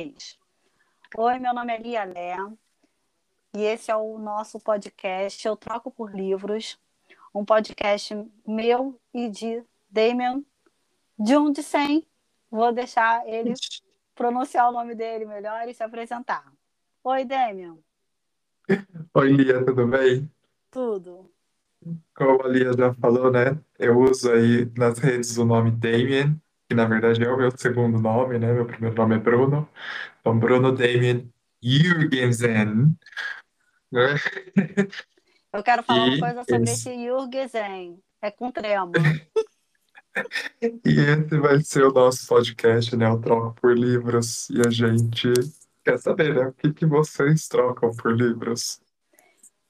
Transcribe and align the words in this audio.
Oi, 0.00 1.38
meu 1.38 1.52
nome 1.52 1.74
é 1.74 1.78
Lia 1.78 2.04
Lé 2.04 2.34
e 3.54 3.62
esse 3.62 3.90
é 3.90 3.96
o 3.96 4.16
nosso 4.16 4.58
podcast 4.58 5.46
Eu 5.46 5.54
Troco 5.56 5.90
por 5.90 6.14
Livros, 6.14 6.78
um 7.34 7.44
podcast 7.44 8.16
meu 8.46 8.98
e 9.12 9.28
de 9.28 9.62
Damien 9.90 10.42
de 11.18 11.36
um 11.36 11.52
de 11.52 11.62
cem. 11.62 12.06
Vou 12.50 12.72
deixar 12.72 13.28
ele 13.28 13.52
pronunciar 14.14 14.70
o 14.70 14.72
nome 14.72 14.94
dele 14.94 15.26
melhor 15.26 15.68
e 15.68 15.74
se 15.74 15.82
apresentar. 15.82 16.50
Oi, 17.04 17.26
Damien. 17.26 17.78
Oi, 19.12 19.32
Lia, 19.32 19.62
tudo 19.66 19.86
bem? 19.86 20.30
Tudo. 20.70 21.30
Como 22.14 22.42
a 22.42 22.48
Lia 22.48 22.72
já 22.72 22.94
falou, 22.94 23.30
né? 23.30 23.60
Eu 23.78 23.98
uso 23.98 24.32
aí 24.32 24.64
nas 24.78 24.98
redes 24.98 25.36
o 25.36 25.44
nome 25.44 25.70
Damien, 25.70 26.40
que 26.70 26.74
na 26.74 26.84
verdade 26.84 27.20
é 27.24 27.28
o 27.28 27.36
meu 27.36 27.50
segundo 27.50 28.00
nome, 28.00 28.38
né? 28.38 28.52
Meu 28.52 28.64
primeiro 28.64 28.94
nome 28.94 29.16
é 29.16 29.18
Bruno. 29.18 29.68
Então, 30.20 30.38
Bruno 30.38 30.70
Damien 30.70 31.28
Jürgensen, 31.60 32.96
né? 33.90 34.14
Eu 35.52 35.64
quero 35.64 35.82
falar 35.82 36.04
uma 36.04 36.14
E 36.14 36.20
coisa 36.20 36.44
sobre 36.44 36.70
esse, 36.70 36.90
esse 36.90 37.04
Jürgensen. 37.04 38.00
É 38.22 38.30
com 38.30 38.52
trema. 38.52 38.92
e 40.62 41.00
esse 41.00 41.38
vai 41.40 41.60
ser 41.60 41.82
o 41.82 41.92
nosso 41.92 42.24
podcast, 42.28 42.94
né? 42.94 43.08
Eu 43.08 43.20
troco 43.20 43.60
por 43.60 43.76
livros 43.76 44.48
e 44.50 44.60
a 44.64 44.70
gente 44.70 45.32
quer 45.84 45.98
saber, 45.98 46.36
né? 46.36 46.46
O 46.46 46.52
que 46.52 46.72
que 46.72 46.86
vocês 46.86 47.48
trocam 47.48 47.90
por 47.96 48.16
livros? 48.16 48.80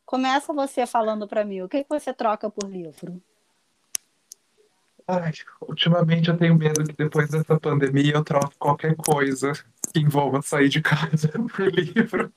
Começa 0.05 0.53
você 0.53 0.87
falando 0.87 1.27
para 1.27 1.47
mim, 1.47 1.62
o 1.62 1.69
que 1.69 1.83
que 1.83 1.89
você 1.89 2.12
troca 2.12 2.51
por 2.51 2.69
livro? 2.69 3.23
Ai, 5.10 5.32
ultimamente 5.60 6.30
eu 6.30 6.37
tenho 6.37 6.55
medo 6.55 6.84
que 6.84 6.92
depois 6.92 7.28
dessa 7.28 7.59
pandemia 7.59 8.14
eu 8.14 8.23
troque 8.23 8.56
qualquer 8.59 8.95
coisa 8.95 9.52
que 9.92 9.98
envolva 9.98 10.41
sair 10.41 10.69
de 10.69 10.80
casa 10.80 11.28
por 11.56 11.66
livro. 11.66 12.33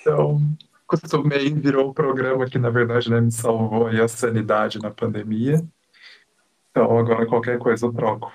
Então, 0.00 0.40
costumei, 0.86 1.54
virou 1.54 1.88
um 1.90 1.94
programa 1.94 2.46
que, 2.46 2.58
na 2.58 2.68
verdade, 2.68 3.10
né, 3.10 3.20
me 3.20 3.32
salvou 3.32 3.86
aí 3.86 4.00
a 4.00 4.06
sanidade 4.06 4.78
na 4.78 4.90
pandemia. 4.90 5.64
Então, 6.70 6.98
agora 6.98 7.26
qualquer 7.26 7.58
coisa 7.58 7.86
eu 7.86 7.92
troco 7.92 8.30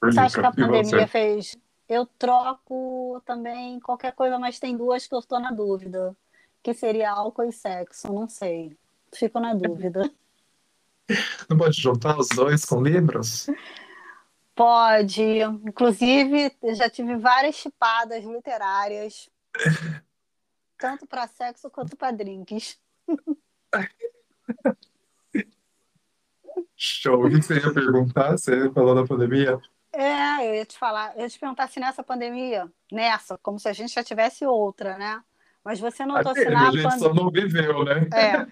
por 0.00 0.12
Você 0.12 0.20
acha 0.20 0.40
que 0.52 0.60
livro. 0.60 0.76
a 0.76 0.80
pandemia 0.82 1.08
fez? 1.08 1.56
Eu 1.88 2.06
troco 2.06 3.20
também 3.24 3.80
qualquer 3.80 4.12
coisa, 4.12 4.38
mas 4.38 4.60
tem 4.60 4.76
duas 4.76 5.06
que 5.06 5.14
eu 5.14 5.18
estou 5.18 5.40
na 5.40 5.50
dúvida, 5.50 6.16
que 6.62 6.72
seria 6.72 7.10
álcool 7.10 7.44
e 7.44 7.52
sexo, 7.52 8.12
não 8.12 8.28
sei. 8.28 8.76
Fico 9.12 9.40
na 9.40 9.54
dúvida. 9.54 10.10
Não 11.48 11.56
pode 11.56 11.80
juntar 11.80 12.18
os 12.18 12.28
dois 12.28 12.64
com 12.64 12.82
livros? 12.82 13.46
Pode, 14.54 15.22
inclusive, 15.66 16.50
eu 16.62 16.74
já 16.74 16.88
tive 16.88 17.16
várias 17.16 17.56
chipadas 17.56 18.24
literárias, 18.24 19.28
tanto 20.78 21.06
para 21.06 21.26
sexo 21.26 21.70
quanto 21.70 21.96
para 21.96 22.12
drinks. 22.16 22.78
Show. 26.76 27.26
O 27.26 27.30
que 27.30 27.36
você 27.42 27.54
ia 27.58 27.72
perguntar? 27.72 28.32
Você 28.32 28.70
falou 28.72 28.94
da 28.94 29.06
pandemia? 29.06 29.60
É, 29.92 30.46
eu 30.48 30.54
ia 30.54 30.66
te 30.66 30.78
falar, 30.78 31.14
eu 31.16 31.22
ia 31.22 31.28
te 31.28 31.38
perguntar 31.38 31.68
se 31.68 31.80
nessa 31.80 32.02
pandemia, 32.02 32.70
nessa, 32.92 33.38
como 33.38 33.58
se 33.58 33.68
a 33.68 33.72
gente 33.72 33.94
já 33.94 34.04
tivesse 34.04 34.44
outra, 34.44 34.98
né? 34.98 35.22
Mas 35.64 35.80
você 35.80 36.02
Ah, 36.02 36.06
notou 36.06 36.34
se 36.34 36.44
teve, 36.44 36.54
na 36.54 36.68
a 36.68 36.70
gente 36.70 36.82
só 36.98 37.08
pandemia. 37.08 37.22
não 37.24 37.30
viveu, 37.30 37.84
né? 37.84 38.08
É, 38.14 38.46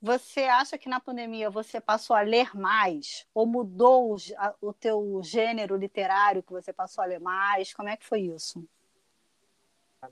você 0.00 0.42
acha 0.44 0.78
que 0.78 0.88
na 0.88 1.00
pandemia 1.00 1.50
você 1.50 1.80
passou 1.80 2.16
a 2.16 2.20
ler 2.22 2.54
mais? 2.56 3.26
Ou 3.34 3.46
mudou 3.46 4.14
o, 4.14 4.16
a- 4.38 4.54
o 4.60 4.72
teu 4.72 5.20
gênero 5.24 5.76
literário 5.76 6.42
que 6.42 6.52
você 6.52 6.72
passou 6.72 7.02
a 7.04 7.06
ler 7.06 7.20
mais? 7.20 7.72
Como 7.74 7.88
é 7.88 7.96
que 7.96 8.04
foi 8.06 8.20
isso? 8.22 8.66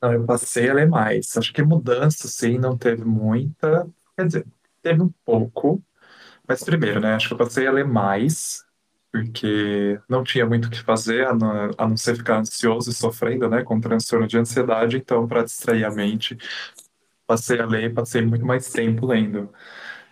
Não, 0.03 0.13
eu 0.13 0.27
passei 0.27 0.69
a 0.69 0.75
ler 0.75 0.89
mais. 0.89 1.37
Acho 1.37 1.53
que 1.53 1.63
mudança, 1.63 2.29
sim, 2.29 2.59
não 2.59 2.77
teve 2.77 3.05
muita. 3.05 3.89
Quer 4.17 4.27
dizer, 4.27 4.47
teve 4.83 5.03
um 5.03 5.11
pouco. 5.25 5.83
Mas 6.49 6.65
primeiro, 6.65 7.01
né? 7.01 7.15
Acho 7.15 7.29
que 7.29 7.35
eu 7.35 7.39
passei 7.39 7.67
a 7.67 7.73
ler 7.73 7.87
mais, 7.87 8.65
porque 9.13 10.01
não 10.09 10.25
tinha 10.25 10.47
muito 10.47 10.67
o 10.69 10.71
que 10.71 10.83
fazer, 10.83 11.27
a 11.29 11.35
não, 11.35 11.71
a 11.79 11.89
não 11.89 11.97
ser 11.97 12.17
ficar 12.17 12.39
ansioso 12.41 12.91
e 12.91 12.95
sofrendo, 12.95 13.49
né? 13.51 13.63
Com 13.65 13.81
transtorno 13.81 14.27
de 14.29 14.39
ansiedade. 14.39 14.97
Então, 14.99 15.27
para 15.29 15.45
distrair 15.45 15.85
a 15.85 15.91
mente, 15.93 16.37
passei 17.27 17.61
a 17.61 17.67
ler, 17.67 17.95
passei 17.95 18.23
muito 18.23 18.45
mais 18.45 18.71
tempo 18.71 19.07
lendo, 19.07 19.53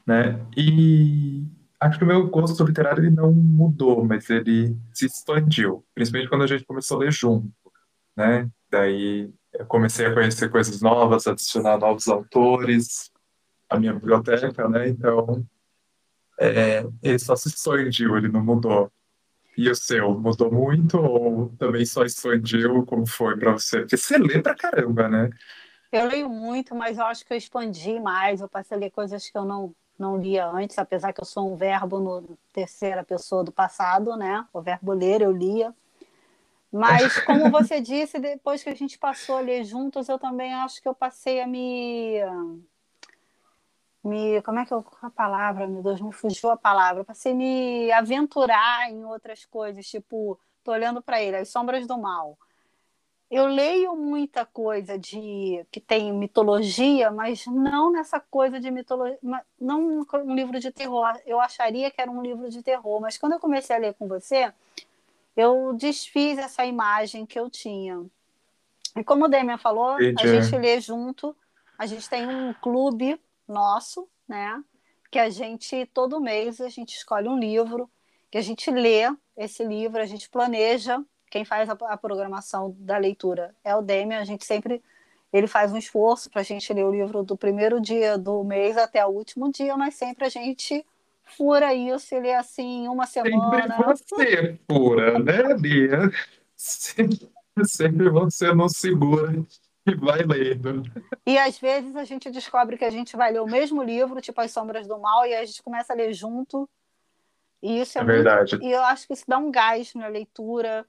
né? 0.07 0.41
E 0.57 1.45
acho 1.81 1.99
que 1.99 2.05
o 2.05 2.07
meu 2.07 2.29
gosto 2.29 2.65
literário 2.65 3.05
ele 3.05 3.11
não 3.11 3.33
mudou, 3.33 4.05
mas 4.05 4.29
ele 4.31 4.77
se 4.93 5.07
expandiu, 5.07 5.85
principalmente 5.95 6.29
quando 6.29 6.45
a 6.45 6.47
gente 6.47 6.65
começou 6.65 6.97
a 6.99 7.01
ler 7.01 7.13
junto, 7.13 7.53
né? 8.17 8.49
Daí 8.71 9.33
eu 9.53 9.67
comecei 9.67 10.07
a 10.07 10.15
conhecer 10.15 10.51
coisas 10.51 10.81
novas, 10.81 11.27
adicionar 11.27 11.79
novos 11.79 12.09
autores 12.09 13.11
à 13.69 13.79
minha 13.79 13.93
biblioteca, 13.93 14.69
né? 14.69 14.89
Então, 14.89 15.47
é, 16.41 16.85
ele 17.03 17.19
só 17.19 17.37
se 17.37 17.49
expandiu, 17.49 18.17
ele 18.17 18.29
não 18.29 18.45
mudou. 18.45 18.91
E 19.57 19.69
o 19.69 19.75
seu, 19.75 20.19
mudou 20.19 20.51
muito 20.51 20.99
ou 20.99 21.51
também 21.59 21.85
só 21.85 22.05
expandiu? 22.05 22.87
Como 22.87 23.07
foi 23.07 23.37
para 23.37 23.53
você? 23.53 23.81
Porque 23.81 23.97
você 23.99 24.17
lê 24.17 24.41
pra 24.41 24.55
caramba, 24.55 25.09
né? 25.09 25.31
Eu 25.93 26.07
leio 26.07 26.29
muito, 26.29 26.75
mas 26.75 26.97
eu 26.97 27.05
acho 27.05 27.25
que 27.25 27.35
eu 27.35 27.37
expandi 27.37 28.01
mais. 28.01 28.41
Eu 28.41 28.49
passei 28.49 28.77
a 28.77 28.81
ler 28.81 28.91
coisas 28.91 29.29
que 29.29 29.37
eu 29.37 29.45
não, 29.45 29.75
não 29.99 30.17
lia 30.17 30.47
antes, 30.47 30.79
apesar 30.79 31.13
que 31.13 31.21
eu 31.21 31.27
sou 31.27 31.53
um 31.53 31.55
verbo 31.55 32.01
no 32.01 32.39
terceira 32.51 33.05
pessoa 33.05 33.45
do 33.45 33.53
passado, 33.53 34.17
né? 34.17 34.47
O 34.55 34.63
verbo 34.63 34.95
ler 34.95 35.21
eu 35.21 35.31
lia. 35.31 35.75
Mas, 36.73 37.21
como 37.21 37.51
você 37.53 37.79
disse, 37.79 38.19
depois 38.19 38.63
que 38.63 38.71
a 38.71 38.75
gente 38.75 38.99
passou 38.99 39.37
a 39.37 39.41
ler 39.41 39.65
juntos, 39.65 40.09
eu 40.09 40.19
também 40.19 40.55
acho 40.55 40.81
que 40.81 40.89
eu 40.89 40.95
passei 40.95 41.43
a 41.43 41.47
me. 41.47 42.15
me 44.03 44.41
como 44.41 44.61
é 44.61 44.65
que 44.65 44.73
eu. 44.73 44.83
A 45.03 45.11
palavra, 45.11 45.67
meu 45.67 45.83
Deus, 45.83 46.01
me 46.01 46.11
fugiu 46.11 46.49
a 46.49 46.57
palavra. 46.57 47.03
Eu 47.03 47.05
passei 47.05 47.33
a 47.33 47.35
me 47.35 47.93
aventurar 47.93 48.91
em 48.91 49.05
outras 49.05 49.45
coisas, 49.45 49.87
tipo, 49.87 50.41
tô 50.65 50.73
olhando 50.73 51.03
para 51.03 51.21
ele, 51.21 51.37
As 51.37 51.51
Sombras 51.51 51.87
do 51.87 51.99
Mal. 51.99 52.39
Eu 53.33 53.47
leio 53.47 53.97
muita 53.97 54.45
coisa 54.45 54.99
de 54.99 55.65
que 55.71 55.81
tem 55.81 56.13
mitologia, 56.13 57.11
mas 57.11 57.47
não 57.47 57.91
nessa 57.91 58.21
coisa 58.21 58.61
de 58.61 58.71
mitologia, 58.71 59.19
não 59.59 60.05
um 60.13 60.35
livro 60.35 60.61
de 60.61 60.71
terror. 60.71 61.19
Eu 61.25 61.41
acharia 61.41 61.91
que 61.91 61.99
era 61.99 62.11
um 62.11 62.21
livro 62.21 62.51
de 62.51 62.63
terror, 62.63 63.01
mas 63.01 63.17
quando 63.17 63.33
eu 63.33 63.41
comecei 63.41 63.75
a 63.75 63.79
ler 63.79 63.95
com 63.95 64.07
você, 64.07 64.53
eu 65.35 65.73
desfiz 65.73 66.37
essa 66.37 66.67
imagem 66.67 67.25
que 67.25 67.41
eu 67.41 67.49
tinha. 67.49 68.05
E 68.95 69.03
como 69.03 69.25
o 69.25 69.29
Demian 69.29 69.57
falou, 69.57 69.93
a 69.93 70.03
Entendi. 70.03 70.43
gente 70.43 70.55
lê 70.59 70.79
junto, 70.79 71.35
a 71.79 71.87
gente 71.87 72.11
tem 72.11 72.29
um 72.29 72.53
clube 72.53 73.19
nosso, 73.49 74.07
né? 74.29 74.63
Que 75.11 75.19
a 75.19 75.31
gente, 75.31 75.87
todo 75.87 76.21
mês, 76.21 76.61
a 76.61 76.69
gente 76.69 76.95
escolhe 76.95 77.29
um 77.29 77.39
livro, 77.39 77.91
que 78.31 78.37
a 78.37 78.43
gente 78.43 78.71
lê 78.71 79.11
esse 79.39 79.65
livro, 79.65 80.03
a 80.03 80.07
gente 80.07 80.29
planeja. 80.29 81.03
Quem 81.33 81.47
faz 81.47 81.67
a, 81.71 81.73
a 81.73 81.97
programação 81.97 82.77
da 82.79 82.99
leitura 82.99 83.55
é 83.65 83.75
o 83.75 83.81
Demian, 83.81 84.21
a 84.21 84.25
gente 84.25 84.45
sempre. 84.45 84.83
Ele 85.33 85.47
faz 85.47 85.73
um 85.73 85.79
esforço 85.79 86.29
para 86.29 86.43
a 86.43 86.45
gente 86.45 86.71
ler 86.75 86.85
o 86.85 86.91
livro 86.91 87.23
do 87.23 87.39
primeiro 87.39 87.81
dia 87.81 88.19
do 88.19 88.45
mês 88.45 88.77
até 88.77 89.03
o 89.07 89.09
último 89.09 89.51
dia, 89.51 89.75
mas 89.79 89.95
sempre 89.95 90.27
a 90.27 90.29
gente 90.29 90.85
fura 91.25 91.73
isso, 91.73 92.15
ele 92.15 92.29
é 92.29 92.37
assim, 92.37 92.87
uma 92.87 93.07
Sempre 93.07 93.31
semana. 93.33 93.79
você 93.79 94.59
pura, 94.67 95.19
né, 95.19 95.55
Lia? 95.59 96.11
Sempre, 96.55 97.31
sempre 97.65 98.11
você 98.11 98.53
não 98.53 98.69
segura 98.69 99.33
e 99.87 99.95
vai 99.95 100.23
lendo. 100.23 100.83
E 101.25 101.39
às 101.39 101.59
vezes 101.59 101.97
a 101.97 102.05
gente 102.05 102.31
descobre 102.31 102.77
que 102.77 102.85
a 102.85 102.91
gente 102.91 103.17
vai 103.17 103.33
ler 103.33 103.41
o 103.41 103.47
mesmo 103.47 103.83
livro, 103.83 104.21
tipo 104.21 104.39
As 104.39 104.51
Sombras 104.51 104.87
do 104.87 104.99
Mal, 104.99 105.25
e 105.25 105.35
a 105.35 105.47
gente 105.47 105.63
começa 105.63 105.95
a 105.95 105.97
ler 105.97 106.13
junto. 106.13 106.69
E 107.63 107.81
isso 107.81 107.97
é, 107.97 108.03
É 108.03 108.05
muito. 108.05 108.17
verdade. 108.17 108.59
E 108.61 108.71
eu 108.71 108.83
acho 108.83 109.07
que 109.07 109.15
isso 109.15 109.25
dá 109.27 109.39
um 109.39 109.51
gás 109.51 109.95
na 109.95 110.09
leitura. 110.09 110.85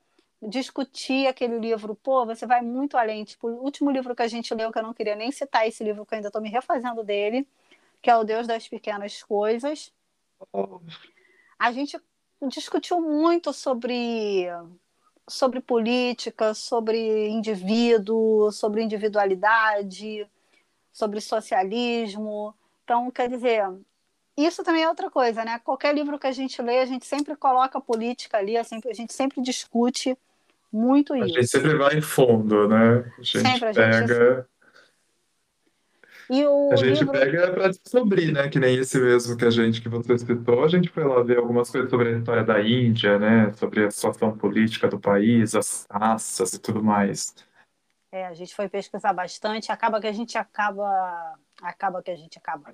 Discutir 0.47 1.27
aquele 1.27 1.57
livro, 1.59 1.95
pô, 1.95 2.25
você 2.25 2.45
vai 2.45 2.61
muito 2.61 2.97
além. 2.97 3.23
Tipo, 3.23 3.47
o 3.47 3.63
último 3.63 3.89
livro 3.91 4.15
que 4.15 4.21
a 4.21 4.27
gente 4.27 4.53
leu, 4.53 4.71
que 4.71 4.79
eu 4.79 4.83
não 4.83 4.93
queria 4.93 5.15
nem 5.15 5.31
citar 5.31 5.67
esse 5.67 5.83
livro, 5.83 6.05
que 6.05 6.13
eu 6.13 6.17
ainda 6.17 6.29
estou 6.29 6.41
me 6.41 6.49
refazendo 6.49 7.03
dele, 7.03 7.47
que 8.01 8.09
é 8.09 8.15
O 8.15 8.23
Deus 8.23 8.45
das 8.45 8.67
Pequenas 8.67 9.23
Coisas. 9.23 9.93
A 11.57 11.71
gente 11.71 11.97
discutiu 12.49 12.99
muito 12.99 13.53
sobre 13.53 14.47
sobre 15.27 15.61
política, 15.61 16.53
sobre 16.53 17.29
indivíduo, 17.29 18.51
sobre 18.51 18.83
individualidade, 18.83 20.27
sobre 20.91 21.21
socialismo. 21.21 22.53
Então, 22.83 23.09
quer 23.09 23.29
dizer, 23.29 23.63
isso 24.35 24.63
também 24.63 24.83
é 24.83 24.89
outra 24.89 25.09
coisa, 25.09 25.45
né? 25.45 25.59
Qualquer 25.59 25.95
livro 25.95 26.19
que 26.19 26.27
a 26.27 26.31
gente 26.31 26.61
lê, 26.61 26.79
a 26.79 26.85
gente 26.85 27.05
sempre 27.05 27.35
coloca 27.35 27.79
política 27.79 28.37
ali, 28.37 28.57
a 28.57 28.63
gente 28.93 29.13
sempre 29.13 29.41
discute 29.41 30.17
muito 30.73 31.13
A 31.13 31.19
isso. 31.19 31.35
gente 31.35 31.47
sempre 31.47 31.75
vai 31.75 31.95
em 31.97 32.01
fundo, 32.01 32.67
né? 32.67 32.99
A 33.17 33.21
gente 33.21 33.39
sempre 33.39 33.65
a 33.67 33.71
gente 33.73 34.07
pega. 34.07 34.49
E 36.29 36.45
o 36.47 36.71
A 36.71 36.75
gente 36.77 36.99
livro. 36.99 37.11
pega 37.11 37.51
para 37.51 37.67
descobrir, 37.67 38.31
né? 38.31 38.49
Que 38.49 38.59
nem 38.59 38.77
esse 38.77 38.97
mesmo 38.99 39.37
que 39.37 39.45
a 39.45 39.49
gente, 39.51 39.81
que 39.81 39.89
você 39.89 40.17
citou, 40.17 40.63
a 40.63 40.67
gente 40.67 40.89
foi 40.89 41.03
lá 41.03 41.21
ver 41.21 41.37
algumas 41.37 41.69
coisas 41.69 41.89
sobre 41.89 42.09
a 42.09 42.17
história 42.17 42.43
da 42.43 42.61
Índia, 42.61 43.19
né? 43.19 43.51
Sobre 43.53 43.85
a 43.85 43.91
situação 43.91 44.35
política 44.35 44.87
do 44.87 44.99
país, 44.99 45.53
as 45.53 45.85
raças 45.91 46.53
e 46.53 46.59
tudo 46.59 46.81
mais. 46.83 47.35
É, 48.11 48.25
a 48.25 48.33
gente 48.33 48.55
foi 48.55 48.69
pesquisar 48.69 49.11
bastante, 49.13 49.71
acaba 49.71 49.99
que 49.99 50.07
a 50.07 50.11
gente 50.11 50.37
acaba. 50.37 51.35
Acaba 51.61 52.01
que 52.01 52.11
a 52.11 52.15
gente 52.15 52.37
acaba. 52.37 52.73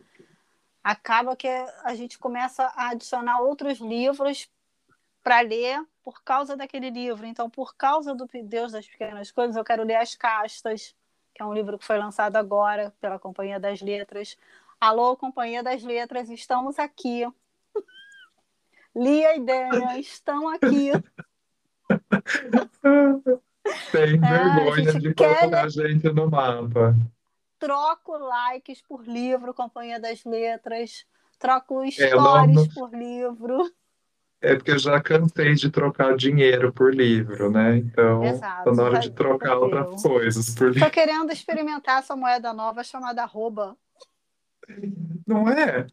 Acaba 0.83 1.35
que 1.35 1.47
a 1.47 1.95
gente 1.95 2.17
começa 2.17 2.63
a 2.75 2.89
adicionar 2.89 3.41
outros 3.41 3.79
livros 3.79 4.47
para 5.23 5.41
ler 5.41 5.83
por 6.03 6.23
causa 6.23 6.55
daquele 6.55 6.89
livro. 6.89 7.25
Então, 7.25 7.49
por 7.49 7.75
causa 7.75 8.15
do 8.15 8.27
Deus 8.43 8.71
das 8.71 8.87
Pequenas 8.87 9.31
Coisas, 9.31 9.55
eu 9.55 9.63
quero 9.63 9.83
ler 9.83 9.95
As 9.95 10.15
Castas, 10.15 10.95
que 11.33 11.41
é 11.41 11.45
um 11.45 11.53
livro 11.53 11.77
que 11.77 11.85
foi 11.85 11.97
lançado 11.97 12.35
agora 12.35 12.93
pela 12.99 13.19
Companhia 13.19 13.59
das 13.59 13.81
Letras. 13.81 14.37
Alô, 14.79 15.15
Companhia 15.15 15.61
das 15.61 15.83
Letras, 15.83 16.29
estamos 16.29 16.79
aqui. 16.79 17.27
Lia 18.95 19.35
e 19.35 19.39
Dênia 19.41 19.97
estão 19.99 20.47
aqui. 20.47 20.91
Tem 23.91 24.15
É, 24.15 24.29
vergonha 24.29 24.91
gente 24.91 24.99
de 24.99 25.13
colocar 25.13 25.63
a 25.63 25.69
gente 25.69 26.09
no 26.11 26.29
mapa. 26.29 26.95
Troco 27.59 28.17
likes 28.17 28.81
por 28.81 29.05
livro, 29.05 29.53
Companhia 29.53 29.99
das 29.99 30.23
Letras. 30.23 31.05
Troco 31.37 31.83
É, 31.83 31.89
stories 31.89 32.15
não, 32.15 32.47
não- 32.47 32.67
por 32.69 32.93
livro. 32.95 33.71
É 34.41 34.55
porque 34.55 34.71
eu 34.71 34.79
já 34.79 35.01
cansei 35.01 35.53
de 35.53 35.69
trocar 35.69 36.15
dinheiro 36.15 36.71
por 36.71 36.93
livro, 36.93 37.51
né? 37.51 37.77
Então, 37.77 38.23
Exato, 38.23 38.63
tá 38.63 38.71
na 38.71 38.83
hora 38.83 38.99
de 38.99 39.11
trocar 39.11 39.57
outras 39.57 40.01
coisas 40.01 40.55
por 40.55 40.67
livro. 40.67 40.85
Tô 40.85 40.91
querendo 40.91 41.31
experimentar 41.31 41.99
essa 41.99 42.15
moeda 42.15 42.53
nova 42.53 42.83
chamada 42.83 43.21
arroba. 43.23 43.75
Não 45.27 45.49
é? 45.49 45.87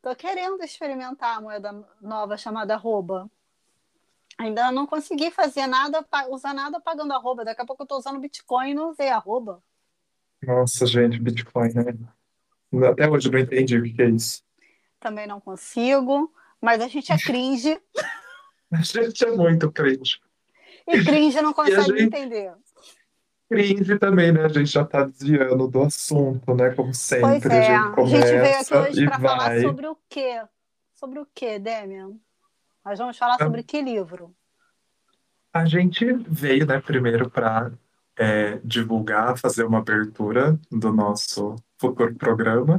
Tô 0.00 0.14
querendo 0.14 0.62
experimentar 0.62 1.38
a 1.38 1.40
moeda 1.40 1.84
nova 2.00 2.36
chamada 2.36 2.74
arroba. 2.74 3.28
Ainda 4.38 4.70
não 4.70 4.86
consegui 4.86 5.30
fazer 5.30 5.66
nada, 5.66 6.04
usar 6.28 6.54
nada 6.54 6.80
pagando 6.80 7.12
arroba. 7.12 7.44
Daqui 7.44 7.62
a 7.62 7.66
pouco 7.66 7.82
eu 7.82 7.86
tô 7.86 7.96
usando 7.96 8.20
Bitcoin 8.20 8.70
e 8.70 8.74
não 8.74 8.90
usei 8.90 9.08
arroba. 9.08 9.62
Nossa, 10.42 10.86
gente, 10.86 11.18
Bitcoin, 11.18 11.72
né? 11.72 12.88
Até 12.88 13.08
hoje 13.08 13.28
eu 13.28 13.32
não 13.32 13.38
entendi 13.38 13.78
o 13.78 13.82
que 13.82 14.02
é 14.02 14.10
isso. 14.10 14.42
Também 15.00 15.26
não 15.26 15.40
consigo. 15.40 16.32
Mas 16.64 16.80
a 16.80 16.88
gente 16.88 17.12
é 17.12 17.18
cringe. 17.18 17.78
A 18.72 18.82
gente 18.82 19.24
é 19.24 19.30
muito 19.30 19.70
crente. 19.70 20.20
E 20.88 21.04
cringe 21.04 21.40
não 21.40 21.52
consegue 21.52 21.82
gente- 21.82 22.02
entender. 22.02 22.52
Cringe 23.48 23.98
também, 24.00 24.32
né? 24.32 24.46
A 24.46 24.48
gente 24.48 24.66
já 24.66 24.84
tá 24.84 25.04
desviando 25.04 25.68
do 25.68 25.82
assunto, 25.82 26.54
né? 26.56 26.70
Como 26.70 26.88
Pois 26.88 26.98
sempre, 26.98 27.54
é. 27.54 27.76
a 27.76 27.84
gente 27.86 28.00
A 28.00 28.04
gente 28.06 28.20
veio 28.20 28.34
aqui 28.34 28.68
começa 28.68 28.80
hoje 28.80 29.04
para 29.06 29.20
falar 29.20 29.60
sobre 29.60 29.86
o 29.86 29.96
quê? 30.08 30.42
Sobre 30.94 31.18
o 31.20 31.26
quê, 31.32 31.58
Demian? 31.60 32.12
Nós 32.84 32.98
vamos 32.98 33.16
falar 33.16 33.36
Ah. 33.38 33.44
sobre 33.44 33.62
que 33.62 33.80
livro? 33.80 34.34
A 35.52 35.66
gente 35.66 36.04
veio, 36.28 36.66
né, 36.66 36.80
primeiro 36.80 37.30
para 37.30 37.70
divulgar, 38.64 39.36
fazer 39.38 39.64
uma 39.64 39.78
abertura 39.78 40.58
do 40.70 40.92
nosso 40.92 41.54
futuro 41.78 42.14
programa. 42.16 42.78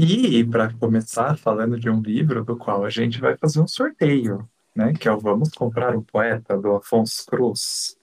E 0.00 0.44
para 0.44 0.72
começar 0.74 1.36
falando 1.36 1.76
de 1.76 1.90
um 1.90 2.00
livro 2.00 2.44
do 2.44 2.56
qual 2.56 2.84
a 2.84 2.88
gente 2.88 3.20
vai 3.20 3.36
fazer 3.36 3.60
um 3.60 3.66
sorteio, 3.66 4.48
né? 4.72 4.92
Que 4.92 5.08
é 5.08 5.12
o 5.12 5.18
Vamos 5.18 5.50
Comprar 5.50 5.96
um 5.96 6.02
Poeta, 6.04 6.56
do 6.56 6.76
Afonso 6.76 7.26
Cruz. 7.26 7.98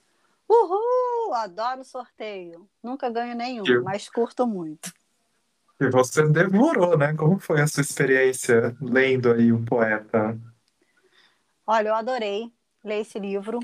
Uhul! 0.46 1.32
Adoro 1.32 1.82
sorteio. 1.82 2.68
Nunca 2.82 3.08
ganho 3.08 3.34
nenhum, 3.34 3.66
Eu- 3.66 3.82
mas 3.82 4.10
curto 4.10 4.46
muito. 4.46 4.92
E 5.80 5.88
você 5.88 6.28
devorou, 6.28 6.98
né? 6.98 7.14
Como 7.14 7.38
foi 7.38 7.62
a 7.62 7.66
sua 7.66 7.80
experiência 7.80 8.76
lendo 8.78 9.32
aí 9.32 9.50
o 9.50 9.64
poeta? 9.64 10.38
Olha, 11.66 11.88
eu 11.88 11.94
adorei 11.94 12.52
ler 12.84 13.00
esse 13.00 13.18
livro. 13.18 13.58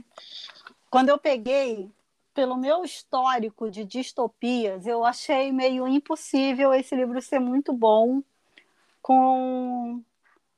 Quando 0.90 1.11
eu 1.11 1.19
peguei, 1.19 1.90
pelo 2.34 2.56
meu 2.56 2.84
histórico 2.84 3.70
de 3.70 3.84
distopias, 3.84 4.87
eu 4.87 5.05
achei 5.05 5.52
meio 5.52 5.87
impossível 5.87 6.73
esse 6.73 6.94
livro 6.94 7.20
ser 7.20 7.38
muito 7.38 7.73
bom 7.73 8.23
com 9.00 10.02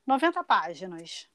90 0.06 0.44
páginas. 0.44 1.28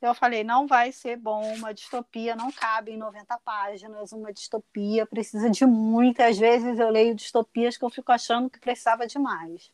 Eu 0.00 0.14
falei, 0.14 0.44
não 0.44 0.66
vai 0.66 0.92
ser 0.92 1.16
bom, 1.16 1.42
uma 1.54 1.74
distopia 1.74 2.36
não 2.36 2.52
cabe 2.52 2.92
em 2.92 2.96
90 2.96 3.36
páginas, 3.38 4.12
uma 4.12 4.32
distopia 4.32 5.04
precisa 5.04 5.50
de 5.50 5.66
muito. 5.66 6.20
Às 6.20 6.38
vezes 6.38 6.78
eu 6.78 6.88
leio 6.88 7.14
distopias 7.14 7.76
que 7.76 7.84
eu 7.84 7.90
fico 7.90 8.12
achando 8.12 8.48
que 8.48 8.60
precisava 8.60 9.06
de 9.08 9.18
mais. 9.18 9.72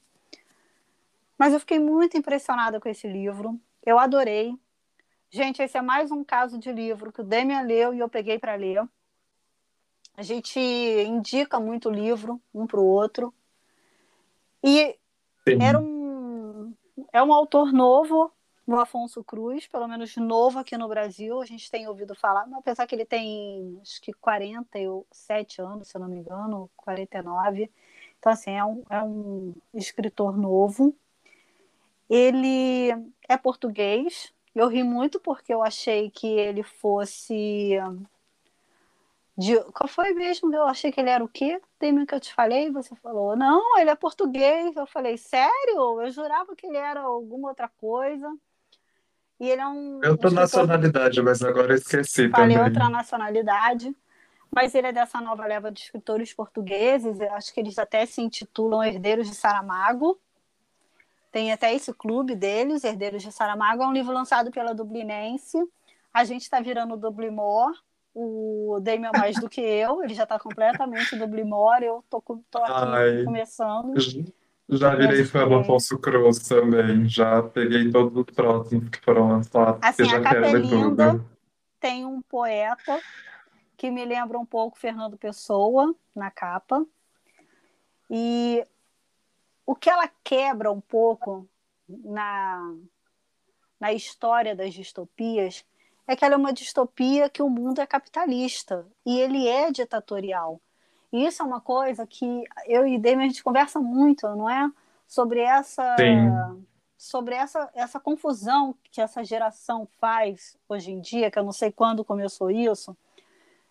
Mas 1.36 1.52
eu 1.52 1.60
fiquei 1.60 1.78
muito 1.78 2.16
impressionada 2.16 2.80
com 2.80 2.88
esse 2.88 3.06
livro. 3.06 3.60
Eu 3.84 3.98
adorei. 3.98 4.58
Gente, 5.30 5.60
esse 5.60 5.76
é 5.76 5.82
mais 5.82 6.10
um 6.10 6.24
caso 6.24 6.58
de 6.58 6.72
livro 6.72 7.12
que 7.12 7.20
o 7.20 7.24
Demian 7.24 7.60
leu 7.62 7.92
e 7.92 7.98
eu 7.98 8.08
peguei 8.08 8.38
para 8.38 8.54
ler. 8.54 8.88
A 10.16 10.22
gente 10.22 10.58
indica 10.58 11.58
muito 11.58 11.90
livro 11.90 12.40
um 12.54 12.66
para 12.66 12.80
o 12.80 12.86
outro. 12.86 13.34
E 14.62 14.96
Sim. 15.46 15.60
era 15.60 15.78
um, 15.78 16.72
é 17.12 17.22
um 17.22 17.32
autor 17.32 17.72
novo, 17.72 18.32
o 18.66 18.76
Afonso 18.76 19.22
Cruz, 19.22 19.66
pelo 19.66 19.86
menos 19.86 20.16
novo 20.16 20.58
aqui 20.58 20.76
no 20.78 20.88
Brasil. 20.88 21.40
A 21.40 21.44
gente 21.44 21.70
tem 21.70 21.86
ouvido 21.86 22.14
falar, 22.14 22.46
apesar 22.54 22.86
que 22.86 22.94
ele 22.94 23.04
tem 23.04 23.78
acho 23.82 24.00
que 24.00 24.12
47 24.12 25.60
anos, 25.60 25.88
se 25.88 25.96
eu 25.96 26.00
não 26.00 26.08
me 26.08 26.18
engano, 26.18 26.70
49. 26.76 27.70
Então, 28.18 28.32
assim, 28.32 28.52
é 28.52 28.64
um, 28.64 28.82
é 28.88 29.02
um 29.02 29.52
escritor 29.74 30.36
novo. 30.36 30.96
Ele 32.08 32.90
é 33.28 33.36
português. 33.36 34.32
Eu 34.54 34.68
ri 34.68 34.82
muito 34.82 35.20
porque 35.20 35.52
eu 35.52 35.62
achei 35.62 36.10
que 36.10 36.26
ele 36.26 36.62
fosse. 36.62 37.76
De... 39.36 39.58
Qual 39.72 39.88
foi 39.88 40.12
mesmo? 40.14 40.54
Eu 40.54 40.64
achei 40.64 40.92
que 40.92 41.00
ele 41.00 41.10
era 41.10 41.24
o 41.24 41.28
quê? 41.28 41.60
Tem 41.78 42.04
que 42.06 42.14
eu 42.14 42.20
te 42.20 42.32
falei? 42.32 42.70
Você 42.70 42.94
falou, 42.96 43.36
não, 43.36 43.78
ele 43.78 43.90
é 43.90 43.94
português. 43.94 44.76
Eu 44.76 44.86
falei, 44.86 45.16
sério? 45.16 46.00
Eu 46.00 46.10
jurava 46.10 46.54
que 46.54 46.66
ele 46.66 46.76
era 46.76 47.00
alguma 47.00 47.48
outra 47.48 47.68
coisa. 47.68 48.32
E 49.40 49.48
ele 49.48 49.60
é 49.60 49.66
um. 49.66 49.96
Outra 49.96 50.08
um 50.08 50.12
escritor- 50.12 50.32
nacionalidade, 50.32 51.22
mas 51.22 51.42
agora 51.42 51.72
eu 51.72 51.76
esqueci 51.76 52.28
Falei 52.30 52.56
também. 52.56 52.68
outra 52.68 52.88
nacionalidade. 52.88 53.94
Mas 54.54 54.72
ele 54.72 54.86
é 54.86 54.92
dessa 54.92 55.20
nova 55.20 55.44
leva 55.46 55.72
de 55.72 55.80
escritores 55.80 56.32
portugueses. 56.32 57.18
Eu 57.18 57.32
acho 57.34 57.52
que 57.52 57.58
eles 57.58 57.76
até 57.76 58.06
se 58.06 58.22
intitulam 58.22 58.84
Herdeiros 58.84 59.28
de 59.28 59.34
Saramago. 59.34 60.16
Tem 61.32 61.52
até 61.52 61.74
esse 61.74 61.92
clube 61.92 62.36
deles, 62.36 62.84
Herdeiros 62.84 63.20
de 63.24 63.32
Saramago. 63.32 63.82
É 63.82 63.86
um 63.88 63.92
livro 63.92 64.12
lançado 64.12 64.52
pela 64.52 64.72
Dublinense. 64.72 65.58
A 66.12 66.22
gente 66.22 66.42
está 66.42 66.60
virando 66.60 66.96
Dublimor. 66.96 67.72
O 68.14 68.78
Damian 68.80 69.10
mais 69.12 69.34
do 69.40 69.48
que 69.48 69.60
eu. 69.60 70.02
Ele 70.02 70.14
já 70.14 70.22
está 70.22 70.38
completamente 70.38 71.16
Dublimor. 71.16 71.82
Eu 71.82 72.04
tô, 72.08 72.20
tô 72.20 72.58
aqui 72.58 72.72
Ai. 72.72 73.24
começando. 73.24 73.94
Já 74.68 74.94
virei 74.94 75.24
fã 75.24 75.48
do. 75.48 75.56
Afonso 75.56 75.98
Cruz 75.98 76.38
também. 76.38 77.08
Já 77.08 77.42
peguei 77.42 77.90
todos 77.90 78.16
os 78.16 78.34
próximos 78.34 78.88
que 78.88 79.00
foram 79.00 79.28
lançados, 79.28 79.80
Assim, 79.82 80.04
que 80.04 80.10
já 80.10 80.18
a 80.18 80.22
quero 80.22 80.46
é 80.46 81.34
tem 81.84 82.06
um 82.06 82.22
poeta 82.22 82.98
que 83.76 83.90
me 83.90 84.06
lembra 84.06 84.38
um 84.38 84.46
pouco 84.46 84.78
Fernando 84.78 85.18
Pessoa 85.18 85.94
na 86.14 86.30
capa. 86.30 86.82
E 88.10 88.66
o 89.66 89.74
que 89.74 89.90
ela 89.90 90.08
quebra 90.22 90.72
um 90.72 90.80
pouco 90.80 91.46
na, 91.86 92.74
na 93.78 93.92
história 93.92 94.56
das 94.56 94.72
distopias 94.72 95.62
é 96.06 96.14
que 96.14 96.24
ela 96.24 96.34
é 96.34 96.38
uma 96.38 96.52
distopia 96.52 97.28
que 97.28 97.42
o 97.42 97.48
mundo 97.48 97.80
é 97.80 97.86
capitalista 97.86 98.86
e 99.04 99.18
ele 99.18 99.48
é 99.48 99.70
ditatorial. 99.70 100.60
E 101.12 101.24
isso 101.26 101.42
é 101.42 101.46
uma 101.46 101.60
coisa 101.60 102.06
que 102.06 102.44
eu 102.66 102.86
e 102.86 102.98
Demi 102.98 103.24
a 103.24 103.26
gente 103.26 103.42
conversa 103.42 103.80
muito, 103.80 104.26
não 104.28 104.50
é? 104.50 104.70
Sobre 105.06 105.40
essa 105.40 105.96
Sim. 105.96 106.64
sobre 106.98 107.34
essa, 107.34 107.70
essa 107.74 108.00
confusão 108.00 108.74
que 108.90 109.00
essa 109.00 109.22
geração 109.22 109.86
faz 110.00 110.56
hoje 110.68 110.90
em 110.90 111.00
dia, 111.00 111.30
que 111.30 111.38
eu 111.38 111.44
não 111.44 111.52
sei 111.52 111.70
quando 111.70 112.04
começou 112.04 112.50
isso, 112.50 112.96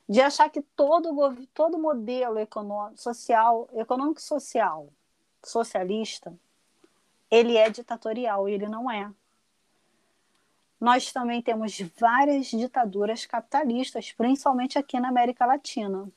de 0.08 0.22
achar 0.22 0.50
que 0.50 0.62
todo, 0.62 1.10
todo 1.54 1.78
modelo 1.78 2.40
econômico, 2.40 3.02
social, 3.02 3.68
econômico 3.74 4.22
social, 4.22 4.88
socialista, 5.44 6.34
ele 7.32 7.58
é 7.58 7.70
ditatorial, 7.70 8.48
e 8.48 8.54
ele 8.54 8.68
não 8.68 8.92
é. 8.92 9.10
Nós 10.84 11.14
também 11.14 11.42
temos 11.42 11.82
várias 11.98 12.48
ditaduras 12.48 13.26
capitalistas, 13.26 14.12
principalmente 14.12 14.78
aqui 14.78 15.00
na 15.00 15.08
América 15.08 15.46
Latina. 15.46 16.10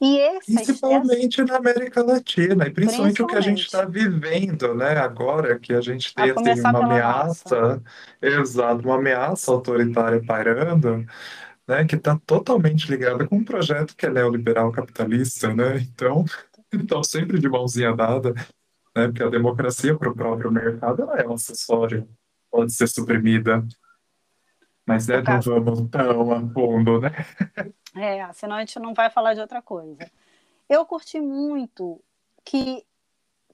E 0.00 0.18
essas, 0.18 0.54
Principalmente 0.54 1.44
na 1.44 1.58
América 1.58 2.02
Latina, 2.02 2.66
e 2.66 2.70
principalmente 2.70 3.22
o 3.22 3.26
que 3.26 3.36
a 3.36 3.42
gente 3.42 3.66
está 3.66 3.86
Principalmente. 3.86 4.30
vivendo, 4.30 4.74
né? 4.74 4.96
Agora 4.96 5.58
que 5.58 5.74
a 5.74 5.82
gente 5.82 6.14
A 6.16 6.22
tem 6.22 6.30
assim, 6.30 6.34
começar 6.34 6.70
uma 6.70 6.84
ameaça, 6.86 7.82
exato, 8.22 8.88
uma 8.88 8.94
ameaça 8.96 9.52
autoritária 9.52 10.24
pairando, 10.24 11.04
né? 11.68 11.84
Que 11.84 11.96
está 11.96 12.18
totalmente 12.24 12.90
ligada 12.90 13.28
com 13.28 13.36
um 13.36 13.44
projeto 13.44 13.94
que 13.94 14.06
é 14.06 14.10
neoliberal 14.10 14.72
capitalista, 14.72 15.54
né? 15.54 15.76
Então, 15.78 16.24
estão 16.72 17.04
sempre 17.04 17.38
de 17.38 17.50
mãozinha 17.50 17.94
dada, 17.94 18.32
né? 18.96 19.08
Porque 19.08 19.22
a 19.22 19.28
democracia 19.28 19.94
para 19.94 20.08
o 20.08 20.14
próprio 20.14 20.50
mercado 20.50 21.02
ela 21.02 21.20
é 21.20 21.28
um 21.28 21.34
acessório, 21.34 22.08
pode 22.50 22.72
ser 22.72 22.88
suprimida. 22.88 23.62
Mas 24.90 25.06
né, 25.06 25.22
não 25.22 25.40
vamos 25.40 25.88
tão 25.88 26.32
a 26.32 26.40
fundo, 26.52 27.00
né? 27.00 27.10
É, 27.96 28.32
senão 28.32 28.56
a 28.56 28.60
gente 28.60 28.76
não 28.80 28.92
vai 28.92 29.08
falar 29.08 29.34
de 29.34 29.40
outra 29.40 29.62
coisa. 29.62 30.10
Eu 30.68 30.84
curti 30.84 31.20
muito 31.20 32.02
que 32.44 32.84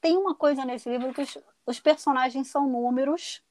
tem 0.01 0.17
uma 0.17 0.35
coisa 0.35 0.65
nesse 0.65 0.89
livro 0.89 1.13
que 1.13 1.21
os, 1.21 1.39
os 1.67 1.79
personagens 1.79 2.49
são 2.49 2.67
números 2.67 3.43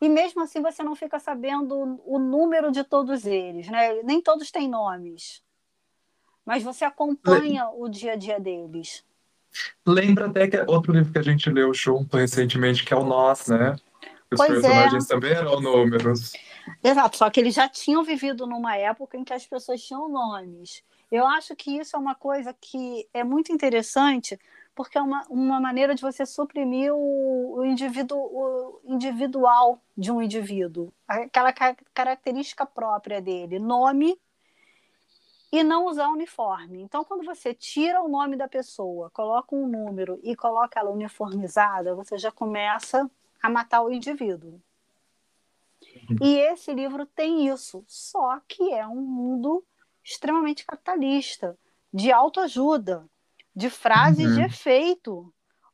e 0.00 0.08
mesmo 0.08 0.42
assim 0.42 0.62
você 0.62 0.80
não 0.84 0.94
fica 0.94 1.18
sabendo 1.18 2.00
o 2.04 2.20
número 2.20 2.70
de 2.70 2.84
todos 2.84 3.26
eles, 3.26 3.68
né? 3.68 4.00
Nem 4.04 4.22
todos 4.22 4.52
têm 4.52 4.68
nomes, 4.68 5.42
mas 6.46 6.62
você 6.62 6.84
acompanha 6.84 7.64
Le... 7.64 7.70
o 7.78 7.88
dia 7.88 8.12
a 8.12 8.16
dia 8.16 8.38
deles. 8.38 9.04
Lembra 9.84 10.26
até 10.26 10.46
que 10.46 10.56
é 10.56 10.64
outro 10.68 10.92
livro 10.92 11.12
que 11.12 11.18
a 11.18 11.22
gente 11.22 11.50
leu 11.50 11.74
junto 11.74 12.16
recentemente, 12.16 12.84
que 12.84 12.94
é 12.94 12.96
o 12.96 13.02
Nós, 13.02 13.48
né? 13.48 13.74
Os 14.32 14.36
pois 14.36 14.50
é. 14.50 14.60
personagens 14.60 15.04
é. 15.04 15.08
também 15.08 15.32
eram 15.32 15.60
números. 15.60 16.32
Exato, 16.82 17.16
só 17.16 17.30
que 17.30 17.40
eles 17.40 17.54
já 17.54 17.68
tinham 17.68 18.02
vivido 18.02 18.46
numa 18.46 18.76
época 18.76 19.16
em 19.16 19.24
que 19.24 19.32
as 19.32 19.46
pessoas 19.46 19.82
tinham 19.82 20.08
nomes. 20.08 20.82
Eu 21.10 21.26
acho 21.26 21.56
que 21.56 21.76
isso 21.78 21.96
é 21.96 21.98
uma 21.98 22.14
coisa 22.14 22.54
que 22.58 23.08
é 23.12 23.24
muito 23.24 23.52
interessante, 23.52 24.38
porque 24.74 24.96
é 24.96 25.02
uma, 25.02 25.24
uma 25.28 25.60
maneira 25.60 25.94
de 25.94 26.02
você 26.02 26.24
suprimir 26.24 26.94
o, 26.94 27.58
o, 27.58 27.64
indivíduo, 27.64 28.18
o 28.18 28.80
individual 28.84 29.80
de 29.96 30.12
um 30.12 30.22
indivíduo, 30.22 30.92
aquela 31.06 31.52
característica 31.92 32.64
própria 32.64 33.20
dele, 33.20 33.58
nome 33.58 34.18
e 35.52 35.64
não 35.64 35.86
usar 35.86 36.08
uniforme. 36.08 36.80
Então, 36.80 37.04
quando 37.04 37.24
você 37.24 37.52
tira 37.52 38.00
o 38.00 38.08
nome 38.08 38.36
da 38.36 38.46
pessoa, 38.46 39.10
coloca 39.10 39.54
um 39.54 39.66
número 39.66 40.20
e 40.22 40.36
coloca 40.36 40.78
ela 40.78 40.90
uniformizada, 40.90 41.94
você 41.94 42.16
já 42.16 42.30
começa 42.30 43.10
a 43.42 43.50
matar 43.50 43.82
o 43.82 43.92
indivíduo. 43.92 44.60
Uhum. 46.10 46.16
E 46.22 46.38
esse 46.38 46.72
livro 46.72 47.06
tem 47.06 47.48
isso, 47.48 47.84
só 47.86 48.40
que 48.46 48.72
é 48.72 48.86
um 48.86 49.00
mundo 49.00 49.64
extremamente 50.04 50.64
capitalista, 50.64 51.56
de 51.92 52.12
autoajuda, 52.12 53.06
de 53.54 53.68
frases 53.68 54.26
uhum. 54.26 54.34
de 54.34 54.42
efeito. 54.42 55.32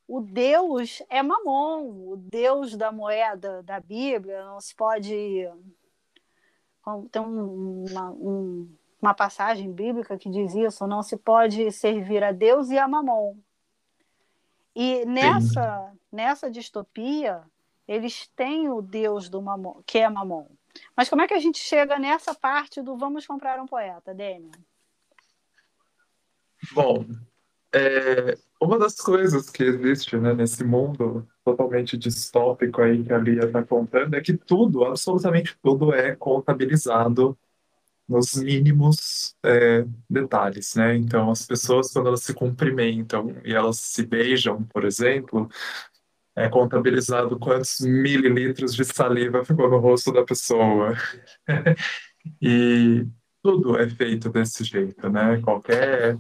O 0.09 0.21
Deus 0.21 1.03
é 1.09 1.23
mamon, 1.23 2.13
o 2.13 2.17
Deus 2.17 2.77
da 2.77 2.93
moeda 2.93 3.63
da 3.63 3.81
Bíblia 3.81 4.45
não 4.45 4.61
se 4.61 4.75
pode. 4.75 5.11
Tem 7.11 7.23
uma, 7.23 8.11
um, 8.13 8.71
uma 9.03 9.15
passagem 9.15 9.73
bíblica 9.73 10.17
que 10.17 10.31
diz 10.31 10.55
isso: 10.55 10.87
não 10.87 11.03
se 11.03 11.17
pode 11.17 11.71
servir 11.73 12.23
a 12.23 12.33
Deus 12.33 12.71
e 12.71 12.79
a 12.79 12.87
mamon. 12.87 13.37
E 14.75 15.05
nessa, 15.07 15.93
nessa 16.13 16.51
distopia, 16.51 17.43
eles 17.87 18.29
têm 18.35 18.69
o 18.69 18.83
Deus 18.83 19.29
do 19.29 19.41
mamon, 19.41 19.83
que 19.87 19.99
é 19.99 20.09
mamon. 20.09 20.47
Mas 20.97 21.09
como 21.09 21.23
é 21.23 21.29
que 21.29 21.35
a 21.35 21.39
gente 21.39 21.59
chega 21.59 21.99
nessa 21.99 22.35
parte 22.35 22.83
do 22.83 22.97
vamos 22.97 23.27
comprar 23.27 23.61
um 23.61 23.67
poeta, 23.67 24.15
Daniel? 24.15 24.51
Bom, 26.73 27.05
é, 27.73 28.37
uma 28.61 28.79
das 28.79 28.97
coisas 28.97 29.51
que 29.51 29.63
existe 29.63 30.17
né, 30.17 30.35
nesse 30.35 30.65
mundo 30.65 31.27
totalmente 31.45 31.97
distópico 31.97 32.83
aí 32.83 33.05
que 33.05 33.13
a 33.13 33.19
Lia 33.19 33.45
está 33.45 33.63
contando 33.63 34.15
é 34.15 34.21
que 34.21 34.37
tudo, 34.37 34.85
absolutamente 34.85 35.57
tudo, 35.63 35.93
é 35.93 36.17
contabilizado 36.17 37.39
nos 38.09 38.35
mínimos 38.35 39.37
é, 39.45 39.85
detalhes, 40.09 40.75
né? 40.77 40.95
Então, 40.97 41.31
as 41.31 41.45
pessoas, 41.45 41.93
quando 41.93 42.07
elas 42.07 42.23
se 42.23 42.33
cumprimentam 42.33 43.35
e 43.45 43.53
elas 43.53 43.79
se 43.79 44.07
beijam, 44.07 44.63
por 44.65 44.85
exemplo, 44.85 45.49
é 46.37 46.49
contabilizado 46.51 47.39
quantos 47.39 47.81
mililitros 47.81 48.75
de 48.75 48.85
saliva 48.85 49.45
ficou 49.45 49.71
no 49.71 49.79
rosto 49.79 50.13
da 50.13 50.23
pessoa. 50.23 50.95
e 52.41 53.07
tudo 53.43 53.79
é 53.79 53.89
feito 53.89 54.29
desse 54.29 54.63
jeito, 54.63 55.09
né? 55.09 55.41
Qualquer 55.41 56.19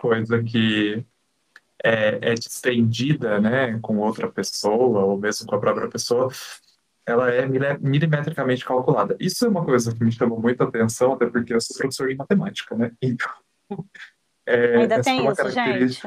coisa 0.00 0.42
que 0.44 1.04
é, 1.84 2.18
é 2.32 2.34
distendida, 2.34 3.40
né, 3.40 3.78
com 3.80 3.98
outra 3.98 4.28
pessoa 4.30 5.04
ou 5.04 5.18
mesmo 5.18 5.46
com 5.46 5.56
a 5.56 5.60
própria 5.60 5.88
pessoa, 5.88 6.30
ela 7.06 7.30
é 7.30 7.46
milimetricamente 7.46 8.64
calculada. 8.64 9.16
Isso 9.18 9.44
é 9.46 9.48
uma 9.48 9.64
coisa 9.64 9.94
que 9.94 10.04
me 10.04 10.12
chamou 10.12 10.40
muita 10.40 10.64
atenção, 10.64 11.14
até 11.14 11.26
porque 11.26 11.54
eu 11.54 11.60
sou 11.60 11.76
professor 11.76 12.08
de 12.08 12.16
matemática, 12.16 12.76
né? 12.76 12.92
Então, 13.00 13.30
é, 14.46 14.76
Ainda 14.76 15.00
tem 15.00 15.26
é 15.26 15.30
isso, 15.32 15.50
gente. 15.50 16.02